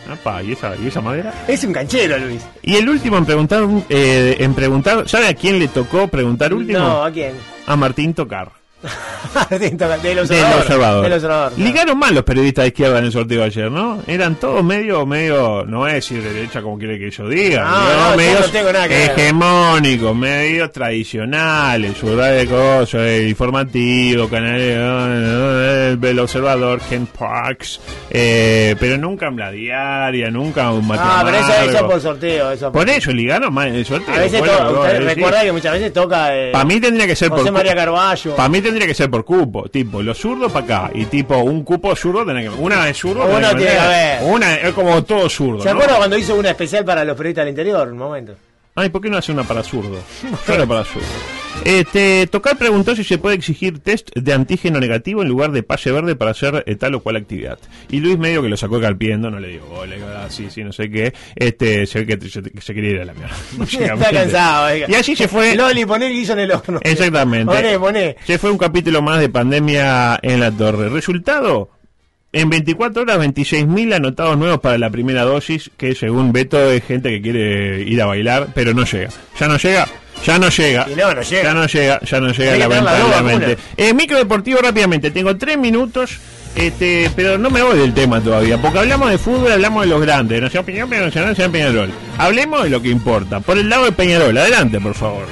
Apa, 0.13 0.43
¿y 0.43 0.53
esa, 0.53 0.75
¿y 0.77 0.87
esa 0.87 1.01
madera? 1.01 1.35
Es 1.47 1.65
un 1.65 1.73
canchero, 1.73 2.19
Luis. 2.19 2.43
Y 2.63 2.77
el 2.77 2.89
último 2.89 3.19
en 3.19 3.27
preguntar, 3.27 3.65
eh, 3.89 4.37
en 4.39 4.55
preguntar, 4.55 5.09
¿sabe 5.09 5.27
a 5.29 5.35
quién 5.35 5.59
le 5.59 5.69
tocó 5.69 6.09
preguntar 6.09 6.55
último? 6.55 6.79
No, 6.79 7.05
¿a 7.05 7.11
quién? 7.11 7.35
A 7.67 7.77
Martín 7.77 8.15
Tocar. 8.15 8.51
del 9.51 9.73
observador. 9.73 10.01
Del 10.03 10.19
observador. 10.21 11.03
Del 11.03 11.13
observador. 11.13 11.53
claro. 11.53 11.55
Ligaron 11.57 11.99
mal 11.99 12.15
los 12.15 12.25
periodistas 12.25 12.63
de 12.65 12.69
izquierda 12.69 12.99
en 12.99 13.05
el 13.07 13.13
sorteo 13.13 13.41
de 13.41 13.45
ayer, 13.47 13.71
¿no? 13.71 14.03
Eran 14.07 14.37
todos 14.37 14.63
medio, 14.63 15.05
medio, 15.05 15.65
no 15.67 15.85
a 15.85 15.93
decir 15.95 16.23
de 16.23 16.33
derecha 16.33 16.63
como 16.63 16.79
quiere 16.79 16.99
que 16.99 17.11
yo 17.11 17.29
diga, 17.29 17.65
No, 17.65 18.11
¿no? 18.11 18.17
medios 18.17 18.41
no 18.41 18.53
tengo 18.53 18.73
nada 18.73 18.89
que 18.89 19.05
hegemónicos, 19.07 20.15
medios 20.15 20.71
tradicionales, 20.73 21.97
su 21.97 22.17
de 22.17 22.47
cosas, 22.47 23.01
eh, 23.03 23.29
informativo, 23.29 24.29
canales, 24.29 24.77
eh, 24.79 25.97
el 26.01 26.19
observador, 26.19 26.81
Ken 26.89 27.07
Parks, 27.07 27.81
eh, 28.11 28.77
pero 28.79 28.97
nunca 28.99 29.27
en 29.27 29.37
la 29.37 29.51
diaria, 29.51 30.31
nunca 30.31 30.71
un 30.71 30.89
Ah, 30.93 31.23
pero 31.25 31.39
eso, 31.39 31.53
eso 31.71 31.87
por 31.89 32.01
sorteo. 32.01 32.51
Eso 32.51 32.73
Por 32.73 32.89
eso 32.89 33.13
ligaron 33.13 33.53
mal 33.53 33.69
en 33.69 33.77
el 33.77 33.85
sorteo. 33.87 34.15
A 34.15 34.19
veces 34.19 34.41
usted 34.41 34.93
decís. 34.93 35.15
recuerda 35.15 35.43
que 35.43 35.53
muchas 35.53 35.73
veces 35.73 35.93
toca. 35.93 36.37
Eh, 36.37 36.51
Para 36.53 36.65
mí 36.65 36.81
tendría 36.81 37.07
que 37.07 37.17
ser 37.17 37.29
José 37.29 37.45
por 37.45 37.53
María 37.53 37.75
Carballo. 37.75 38.37
Para 38.37 38.49
mí 38.49 38.61
tendría 38.69 38.87
que 38.87 38.95
ser 38.95 39.11
por 39.11 39.25
cupo, 39.25 39.69
tipo 39.69 40.03
los 40.03 40.19
zurdos 40.19 40.51
para 40.53 40.65
acá 40.65 40.91
y 40.95 41.05
tipo 41.07 41.37
un 41.39 41.63
cupo 41.65 41.95
zurdo 41.97 42.25
tenés 42.25 42.49
que 42.51 42.57
una 42.61 42.89
es 42.89 42.97
zurdo, 42.97 43.25
Uno 43.27 43.49
tiene 43.57 43.73
que 43.73 43.79
haber. 43.79 44.23
una 44.25 44.55
es 44.57 44.73
como 44.75 45.03
todo 45.05 45.29
zurdo. 45.29 45.61
¿Se 45.63 45.69
¿no? 45.69 45.75
acuerda 45.75 45.97
cuando 45.97 46.17
hizo 46.17 46.35
una 46.37 46.51
especial 46.51 46.85
para 46.85 47.05
los 47.05 47.17
periodistas 47.17 47.45
del 47.45 47.51
interior? 47.51 47.89
Un 47.89 47.99
momento. 47.99 48.35
Ay, 48.75 48.89
¿por 48.91 49.01
qué 49.03 49.11
no 49.11 49.19
hace 49.19 49.33
una 49.33 49.43
para 49.45 49.63
zurdo? 49.63 49.99
Solo 50.47 50.67
para 50.69 50.85
zurdo. 50.85 51.07
Este, 51.65 52.27
Tocar 52.27 52.57
preguntó 52.57 52.95
si 52.97 53.05
se 53.05 53.19
puede 53.19 53.37
exigir 53.37 53.79
test 53.81 54.11
de 54.15 54.33
antígeno 54.33 54.81
negativo 54.81 55.23
en 55.23 55.29
lugar 55.29 55.53
de 55.53 55.63
pase 55.63 55.93
verde 55.93 56.17
para 56.17 56.31
hacer 56.31 56.65
eh, 56.67 56.77
tal 56.77 56.95
o 56.95 57.01
cual 57.01 57.17
actividad. 57.17 57.59
Y 57.91 58.01
Luis 58.01 58.19
medio 58.19 58.43
que 58.43 58.49
lo 58.49 58.57
sacó 58.57 58.81
calpiendo, 58.81 59.31
no 59.31 59.39
le 59.41 59.49
digo, 59.49 59.67
oh, 59.75 59.87
le 59.87 59.97
digo, 59.97 60.09
ah, 60.17 60.29
sí, 60.31 60.49
sí, 60.51 60.65
no 60.65 60.73
sé 60.73 60.91
qué. 60.91 61.13
Este, 61.37 61.87
se 61.87 62.05
ve 62.05 62.19
que 62.19 62.29
se, 62.29 62.43
se 62.43 62.75
quería 62.75 62.91
ir 62.91 63.01
a 63.01 63.05
la 63.05 63.15
mierda. 63.15 63.37
Está 63.95 64.11
cansado. 64.11 64.67
oiga. 64.67 64.87
Y 64.89 64.95
así 64.95 65.15
se 65.15 65.29
fue. 65.29 65.55
Loli, 65.55 65.85
poné 65.85 66.07
el 66.07 66.13
guiso 66.13 66.33
en 66.33 66.41
el 66.41 66.53
horno. 66.53 66.81
Exactamente. 66.83 67.55
Poné, 67.55 67.79
poné. 67.79 68.17
Se 68.25 68.39
fue 68.39 68.51
un 68.51 68.59
capítulo 68.59 69.03
más 69.03 69.21
de 69.21 69.29
pandemia 69.29 70.19
en 70.23 70.41
la 70.41 70.51
torre. 70.51 70.89
Resultado, 70.89 71.71
en 72.33 72.51
24 72.51 73.03
horas 73.03 73.19
26.000 73.19 73.95
anotados 73.95 74.37
nuevos 74.37 74.61
para 74.61 74.77
la 74.79 74.91
primera 74.91 75.23
dosis, 75.23 75.71
que 75.77 75.95
según 75.95 76.33
Beto 76.33 76.71
es 76.71 76.85
gente 76.85 77.11
que 77.11 77.23
quiere 77.23 77.81
ir 77.83 78.01
a 78.03 78.07
bailar, 78.07 78.49
pero 78.55 78.75
no 78.75 78.85
llega. 78.85 79.11
Ya 79.39 79.49
no 79.49 79.57
llega. 79.57 79.87
Ya 80.25 80.39
no 80.39 80.49
llega. 80.49 80.87
Y 80.91 80.95
no, 80.95 81.15
no 81.15 81.23
llega. 81.23 81.43
Ya 81.43 81.55
no 81.55 81.67
llega, 81.67 82.01
ya 82.01 82.21
no 82.21 82.33
llega 82.33 82.53
la 82.53 82.69
lamentablemente. 82.69 83.47
vacunas. 83.55 83.59
Eh, 83.77 83.95
micro 83.95 84.19
deportivo 84.19 84.61
rápidamente, 84.61 85.11
tengo 85.11 85.37
tres 85.37 85.59
minutos. 85.59 86.19
Este, 86.55 87.11
pero 87.15 87.39
no 87.39 87.51
me 87.51 87.63
voy 87.63 87.79
del 87.79 87.95
tema 87.95 88.21
todavía, 88.21 88.61
porque 88.61 88.81
hablamos 88.81 89.11
de 89.11 89.19
fútbol, 89.19 89.53
hablamos 89.53 89.85
de 89.85 89.91
los 89.91 90.01
grandes, 90.01 90.41
Nacional 90.41 90.65
Peñarol, 90.65 90.89
Peñarol 90.89 91.07
Nacional, 91.09 91.29
Nacional 91.31 91.53
Peñarol. 91.53 91.91
Hablemos 92.17 92.65
de 92.65 92.71
lo 92.71 92.83
que 92.83 92.89
importa. 92.89 93.39
Por 93.41 93.59
el 93.59 93.69
lado 93.69 93.85
de 93.85 93.93
Peñarol, 93.93 94.37
adelante, 94.37 94.81
por 94.81 94.95
favor. 94.95 95.27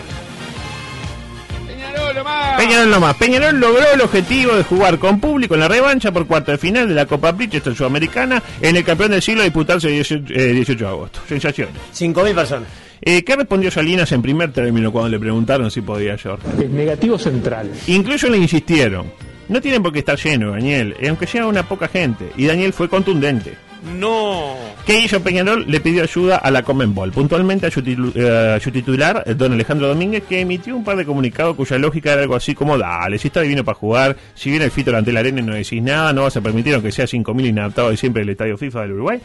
Peñarol 2.57 2.91
nomás. 2.91 3.17
Peñarol 3.17 3.59
logró 3.59 3.93
el 3.93 4.01
objetivo 4.01 4.55
de 4.55 4.63
jugar 4.63 4.99
con 4.99 5.21
público 5.21 5.55
en 5.55 5.61
la 5.61 5.69
revancha 5.69 6.13
por 6.13 6.27
cuarto 6.27 6.53
de 6.53 6.59
final 6.59 6.89
de 6.89 6.95
la 6.95 7.07
Copa 7.07 7.33
Bridgestone 7.33 7.77
Sudamericana 7.77 8.43
en 8.61 8.77
el 8.77 8.85
campeón 8.85 9.11
del 9.11 9.23
siglo 9.23 9.43
a 9.43 9.45
disputarse 9.45 9.89
el 9.89 9.95
18, 9.95 10.33
eh, 10.33 10.53
18 10.53 10.85
de 10.85 10.91
agosto. 10.91 11.21
Sensaciones. 11.29 11.75
5.000 11.95 12.35
personas. 12.35 12.69
Eh, 13.01 13.23
¿Qué 13.25 13.37
respondió 13.37 13.71
Salinas 13.71 14.11
en 14.13 14.23
primer 14.23 14.53
término 14.53 14.91
cuando 14.91 15.11
le 15.11 15.19
preguntaron 15.19 15.71
si 15.71 15.81
podía 15.81 16.17
llorar? 16.17 16.41
Es 16.61 16.71
negativo 16.71 17.19
central. 17.19 17.71
Incluso 17.87 18.29
le 18.29 18.39
insistieron. 18.39 19.07
No 19.49 19.61
tienen 19.61 19.83
por 19.83 19.93
qué 19.93 20.01
estar 20.01 20.19
lleno, 20.19 20.53
Daniel, 20.53 20.97
eh, 21.01 21.09
aunque 21.09 21.27
sea 21.27 21.47
una 21.47 21.69
poca 21.69 21.89
gente. 21.89 22.27
Y 22.37 22.47
Daniel 22.47 22.73
fue 22.73 22.89
contundente. 22.89 23.55
No. 23.99 24.57
¿Qué 24.85 24.99
hizo 24.99 25.21
Peñarol? 25.21 25.65
Le 25.69 25.81
pidió 25.81 26.03
ayuda 26.03 26.37
a 26.37 26.51
la 26.51 26.63
Comenbol, 26.63 27.13
puntualmente 27.13 27.67
a 27.67 27.71
su, 27.71 27.81
eh, 27.87 28.59
titular, 28.73 29.23
don 29.37 29.53
Alejandro 29.53 29.87
Domínguez, 29.89 30.25
que 30.29 30.41
emitió 30.41 30.77
un 30.77 30.83
par 30.83 30.97
de 30.97 31.05
comunicados 31.05 31.55
cuya 31.55 31.79
lógica 31.79 32.13
era 32.13 32.23
algo 32.23 32.35
así 32.35 32.55
como, 32.55 32.77
dale, 32.77 33.19
si 33.19 33.29
está 33.29 33.43
divino 33.43 33.65
para 33.65 33.77
jugar, 33.77 34.17
si 34.35 34.51
viene 34.51 34.65
el 34.65 34.71
Fito 34.73 34.97
ante 34.97 35.13
la 35.13 35.21
arena 35.21 35.41
y 35.41 35.45
no 35.45 35.55
decís 35.55 35.83
nada, 35.83 36.13
no 36.13 36.23
vas 36.23 36.37
a 36.37 36.41
permitir 36.41 36.75
aunque 36.75 36.91
sea 36.91 37.05
5.000 37.05 37.47
inadaptados 37.47 37.93
de 37.93 37.97
siempre 37.97 38.23
el 38.23 38.29
estadio 38.31 38.59
FIFA 38.59 38.83
del 38.83 38.93
Uruguay. 38.93 39.21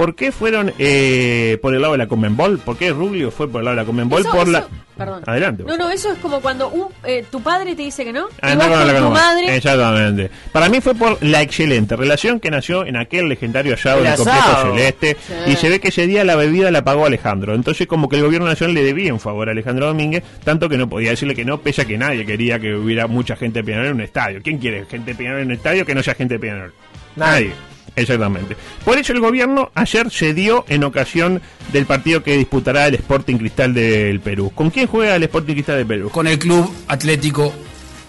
¿Por 0.00 0.14
qué 0.14 0.32
fueron 0.32 0.72
eh, 0.78 1.58
por 1.60 1.74
el 1.74 1.82
lado 1.82 1.92
de 1.92 1.98
la 1.98 2.06
Comenbol? 2.06 2.58
¿Por 2.58 2.78
qué 2.78 2.88
Rubio 2.88 3.30
fue 3.30 3.50
por 3.52 3.60
el 3.60 3.66
lado 3.66 3.76
de 3.76 3.82
la 3.82 3.86
Comenbol? 3.86 4.24
por 4.24 4.48
la... 4.48 4.66
Perdón. 4.96 5.22
Adelante. 5.26 5.62
No, 5.66 5.76
no, 5.76 5.90
eso 5.90 6.10
es 6.10 6.18
como 6.20 6.40
cuando 6.40 6.70
un, 6.70 6.88
eh, 7.04 7.22
tu 7.30 7.42
padre 7.42 7.74
te 7.74 7.82
dice 7.82 8.02
que 8.02 8.10
no. 8.10 8.28
Ah, 8.40 8.52
y 8.52 8.56
no, 8.56 8.60
vas 8.60 8.70
no, 8.70 8.76
con 8.76 8.86
no, 8.86 8.94
tu 8.94 9.00
no. 9.00 9.10
madre. 9.10 9.56
Exactamente. 9.56 10.30
Para 10.52 10.70
mí 10.70 10.80
fue 10.80 10.94
por 10.94 11.22
la 11.22 11.42
excelente 11.42 11.96
relación 11.96 12.40
que 12.40 12.50
nació 12.50 12.86
en 12.86 12.96
aquel 12.96 13.28
legendario 13.28 13.74
asado 13.74 13.98
El 13.98 14.04
del 14.04 14.14
completo 14.14 14.40
asado. 14.40 14.74
celeste. 14.74 15.18
Sí. 15.20 15.52
Y 15.52 15.56
se 15.56 15.68
ve 15.68 15.80
que 15.80 15.88
ese 15.88 16.06
día 16.06 16.24
la 16.24 16.34
bebida 16.34 16.70
la 16.70 16.82
pagó 16.82 17.04
Alejandro. 17.04 17.54
Entonces, 17.54 17.86
como 17.86 18.08
que 18.08 18.16
el 18.16 18.22
gobierno 18.22 18.46
nacional 18.46 18.72
le 18.74 18.82
debía 18.82 19.12
un 19.12 19.20
favor 19.20 19.50
a 19.50 19.52
Alejandro 19.52 19.84
Domínguez, 19.86 20.24
tanto 20.44 20.70
que 20.70 20.78
no 20.78 20.88
podía 20.88 21.10
decirle 21.10 21.34
que 21.34 21.44
no, 21.44 21.60
pese 21.60 21.82
a 21.82 21.84
que 21.84 21.98
nadie 21.98 22.24
quería 22.24 22.58
que 22.58 22.74
hubiera 22.74 23.06
mucha 23.06 23.36
gente 23.36 23.58
de 23.58 23.64
Peñarol 23.64 23.88
en 23.88 23.92
un 23.96 24.00
estadio. 24.00 24.40
¿Quién 24.42 24.56
quiere 24.56 24.86
gente 24.86 25.10
de 25.10 25.14
Peñarol 25.14 25.40
en 25.40 25.48
un 25.48 25.52
estadio 25.52 25.84
que 25.84 25.94
no 25.94 26.02
sea 26.02 26.14
gente 26.14 26.36
de 26.36 26.40
Peñarol? 26.40 26.72
Nadie. 27.16 27.52
Exactamente. 27.96 28.56
Por 28.84 28.98
eso 28.98 29.12
el 29.12 29.20
gobierno 29.20 29.70
ayer 29.74 30.10
cedió 30.10 30.64
en 30.68 30.84
ocasión 30.84 31.40
del 31.72 31.86
partido 31.86 32.22
que 32.22 32.36
disputará 32.36 32.86
el 32.86 32.94
Sporting 32.94 33.36
Cristal 33.36 33.74
del 33.74 34.20
Perú. 34.20 34.52
¿Con 34.54 34.70
quién 34.70 34.86
juega 34.86 35.16
el 35.16 35.22
Sporting 35.24 35.54
Cristal 35.54 35.76
del 35.76 35.86
Perú? 35.86 36.10
Con 36.10 36.26
el 36.26 36.38
Club 36.38 36.72
Atlético 36.88 37.52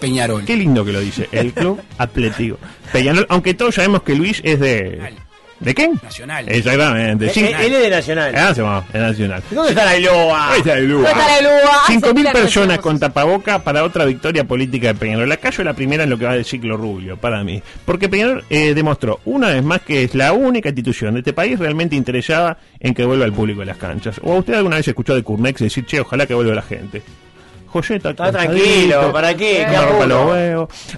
Peñarol. 0.00 0.44
Qué 0.44 0.56
lindo 0.56 0.84
que 0.84 0.92
lo 0.92 1.00
dice, 1.00 1.28
el 1.32 1.52
Club 1.52 1.80
Atlético 1.98 2.58
Peñarol, 2.92 3.26
aunque 3.28 3.54
todos 3.54 3.74
sabemos 3.76 4.02
que 4.02 4.14
Luis 4.14 4.40
es 4.44 4.60
de... 4.60 5.14
¿De 5.62 5.74
qué? 5.74 5.90
Nacional. 6.02 6.48
Exactamente. 6.48 7.26
Él 7.26 7.74
es 7.74 7.82
de 7.82 7.90
Nacional. 7.90 8.34
Ah, 8.36 8.54
se 8.54 8.62
va, 8.62 8.84
es 8.92 9.00
nacional. 9.00 9.42
¿Dónde 9.50 9.70
está 9.70 9.84
la 9.84 9.96
Iloa? 9.96 10.52
Ahí 10.52 10.58
está 10.58 10.78
el 10.78 10.88
Lua. 10.88 11.08
¿Dónde 11.08 11.22
está 11.22 11.42
la 11.42 11.48
Lua? 11.48 11.84
Hace 11.84 11.94
5.000 11.94 12.14
pila 12.14 12.32
que 12.32 12.38
personas 12.40 12.78
con 12.80 12.98
tapaboca 12.98 13.58
para 13.60 13.84
otra 13.84 14.04
victoria 14.04 14.44
política 14.44 14.88
de 14.88 14.94
Peñarol. 14.94 15.28
La 15.28 15.36
callo 15.36 15.62
la 15.62 15.74
primera 15.74 16.04
en 16.04 16.10
lo 16.10 16.18
que 16.18 16.24
va 16.24 16.34
del 16.34 16.44
ciclo 16.44 16.76
Rubio, 16.76 17.16
para 17.16 17.44
mí. 17.44 17.62
Porque 17.84 18.08
Peñarol 18.08 18.44
eh, 18.50 18.74
demostró 18.74 19.20
una 19.24 19.48
vez 19.48 19.62
más 19.62 19.82
que 19.82 20.04
es 20.04 20.14
la 20.14 20.32
única 20.32 20.70
institución 20.70 21.14
de 21.14 21.20
este 21.20 21.32
país 21.32 21.58
realmente 21.58 21.94
interesada 21.94 22.58
en 22.80 22.94
que 22.94 23.04
vuelva 23.04 23.24
el 23.24 23.32
público 23.32 23.62
a 23.62 23.64
las 23.64 23.76
canchas. 23.76 24.20
¿O 24.22 24.34
usted 24.34 24.54
alguna 24.54 24.76
vez 24.76 24.88
escuchó 24.88 25.14
de 25.14 25.22
Curnex 25.22 25.60
decir, 25.60 25.86
che, 25.86 26.00
ojalá 26.00 26.26
que 26.26 26.34
vuelva 26.34 26.54
la 26.54 26.62
gente? 26.62 27.02
Está 28.10 28.30
tranquilo, 28.30 29.12
¿para 29.12 29.34
qué? 29.36 29.66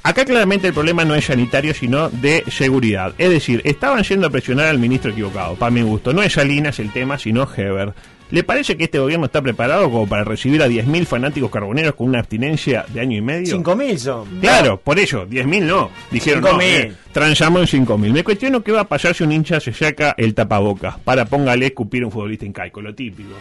Acá 0.02 0.24
claramente 0.24 0.68
el 0.68 0.74
problema 0.74 1.04
no 1.04 1.14
es 1.14 1.24
sanitario, 1.24 1.72
sino 1.74 2.08
de 2.10 2.44
seguridad. 2.50 3.14
Es 3.18 3.30
decir, 3.30 3.62
estaban 3.64 4.02
yendo 4.02 4.26
a 4.26 4.30
presionar 4.30 4.66
al 4.66 4.78
ministro 4.78 5.12
equivocado, 5.12 5.54
para 5.54 5.70
mi 5.70 5.82
gusto. 5.82 6.12
No 6.12 6.22
es 6.22 6.32
Salinas 6.32 6.78
el 6.78 6.92
tema, 6.92 7.18
sino 7.18 7.48
Heber. 7.56 7.94
¿Le 8.30 8.42
parece 8.42 8.76
que 8.76 8.84
este 8.84 8.98
gobierno 8.98 9.26
está 9.26 9.42
preparado 9.42 9.84
como 9.90 10.08
para 10.08 10.24
recibir 10.24 10.62
a 10.62 10.66
10.000 10.66 11.04
fanáticos 11.06 11.50
carboneros 11.50 11.94
con 11.94 12.08
una 12.08 12.20
abstinencia 12.20 12.84
de 12.88 13.00
año 13.00 13.18
y 13.18 13.20
medio? 13.20 13.56
5.000 13.62 13.96
son. 13.98 14.40
Claro, 14.40 14.80
por 14.80 14.98
eso, 14.98 15.26
10.000 15.26 15.62
no. 15.62 15.90
Dijeron, 16.10 16.42
no, 16.42 16.52
5.000. 16.58 16.62
eh, 16.64 16.92
transamos 17.12 17.72
en 17.74 17.86
5.000. 17.86 18.12
Me 18.12 18.24
cuestiono 18.24 18.62
qué 18.64 18.72
va 18.72 18.80
a 18.80 18.88
pasar 18.88 19.14
si 19.14 19.22
un 19.24 19.30
hincha 19.30 19.60
se 19.60 19.72
saca 19.72 20.14
el 20.16 20.34
tapabocas 20.34 20.98
para, 21.00 21.26
póngale, 21.26 21.66
escupir 21.66 22.02
a 22.02 22.06
un 22.06 22.12
futbolista 22.12 22.44
incaico, 22.46 22.80
lo 22.80 22.94
típico. 22.94 23.34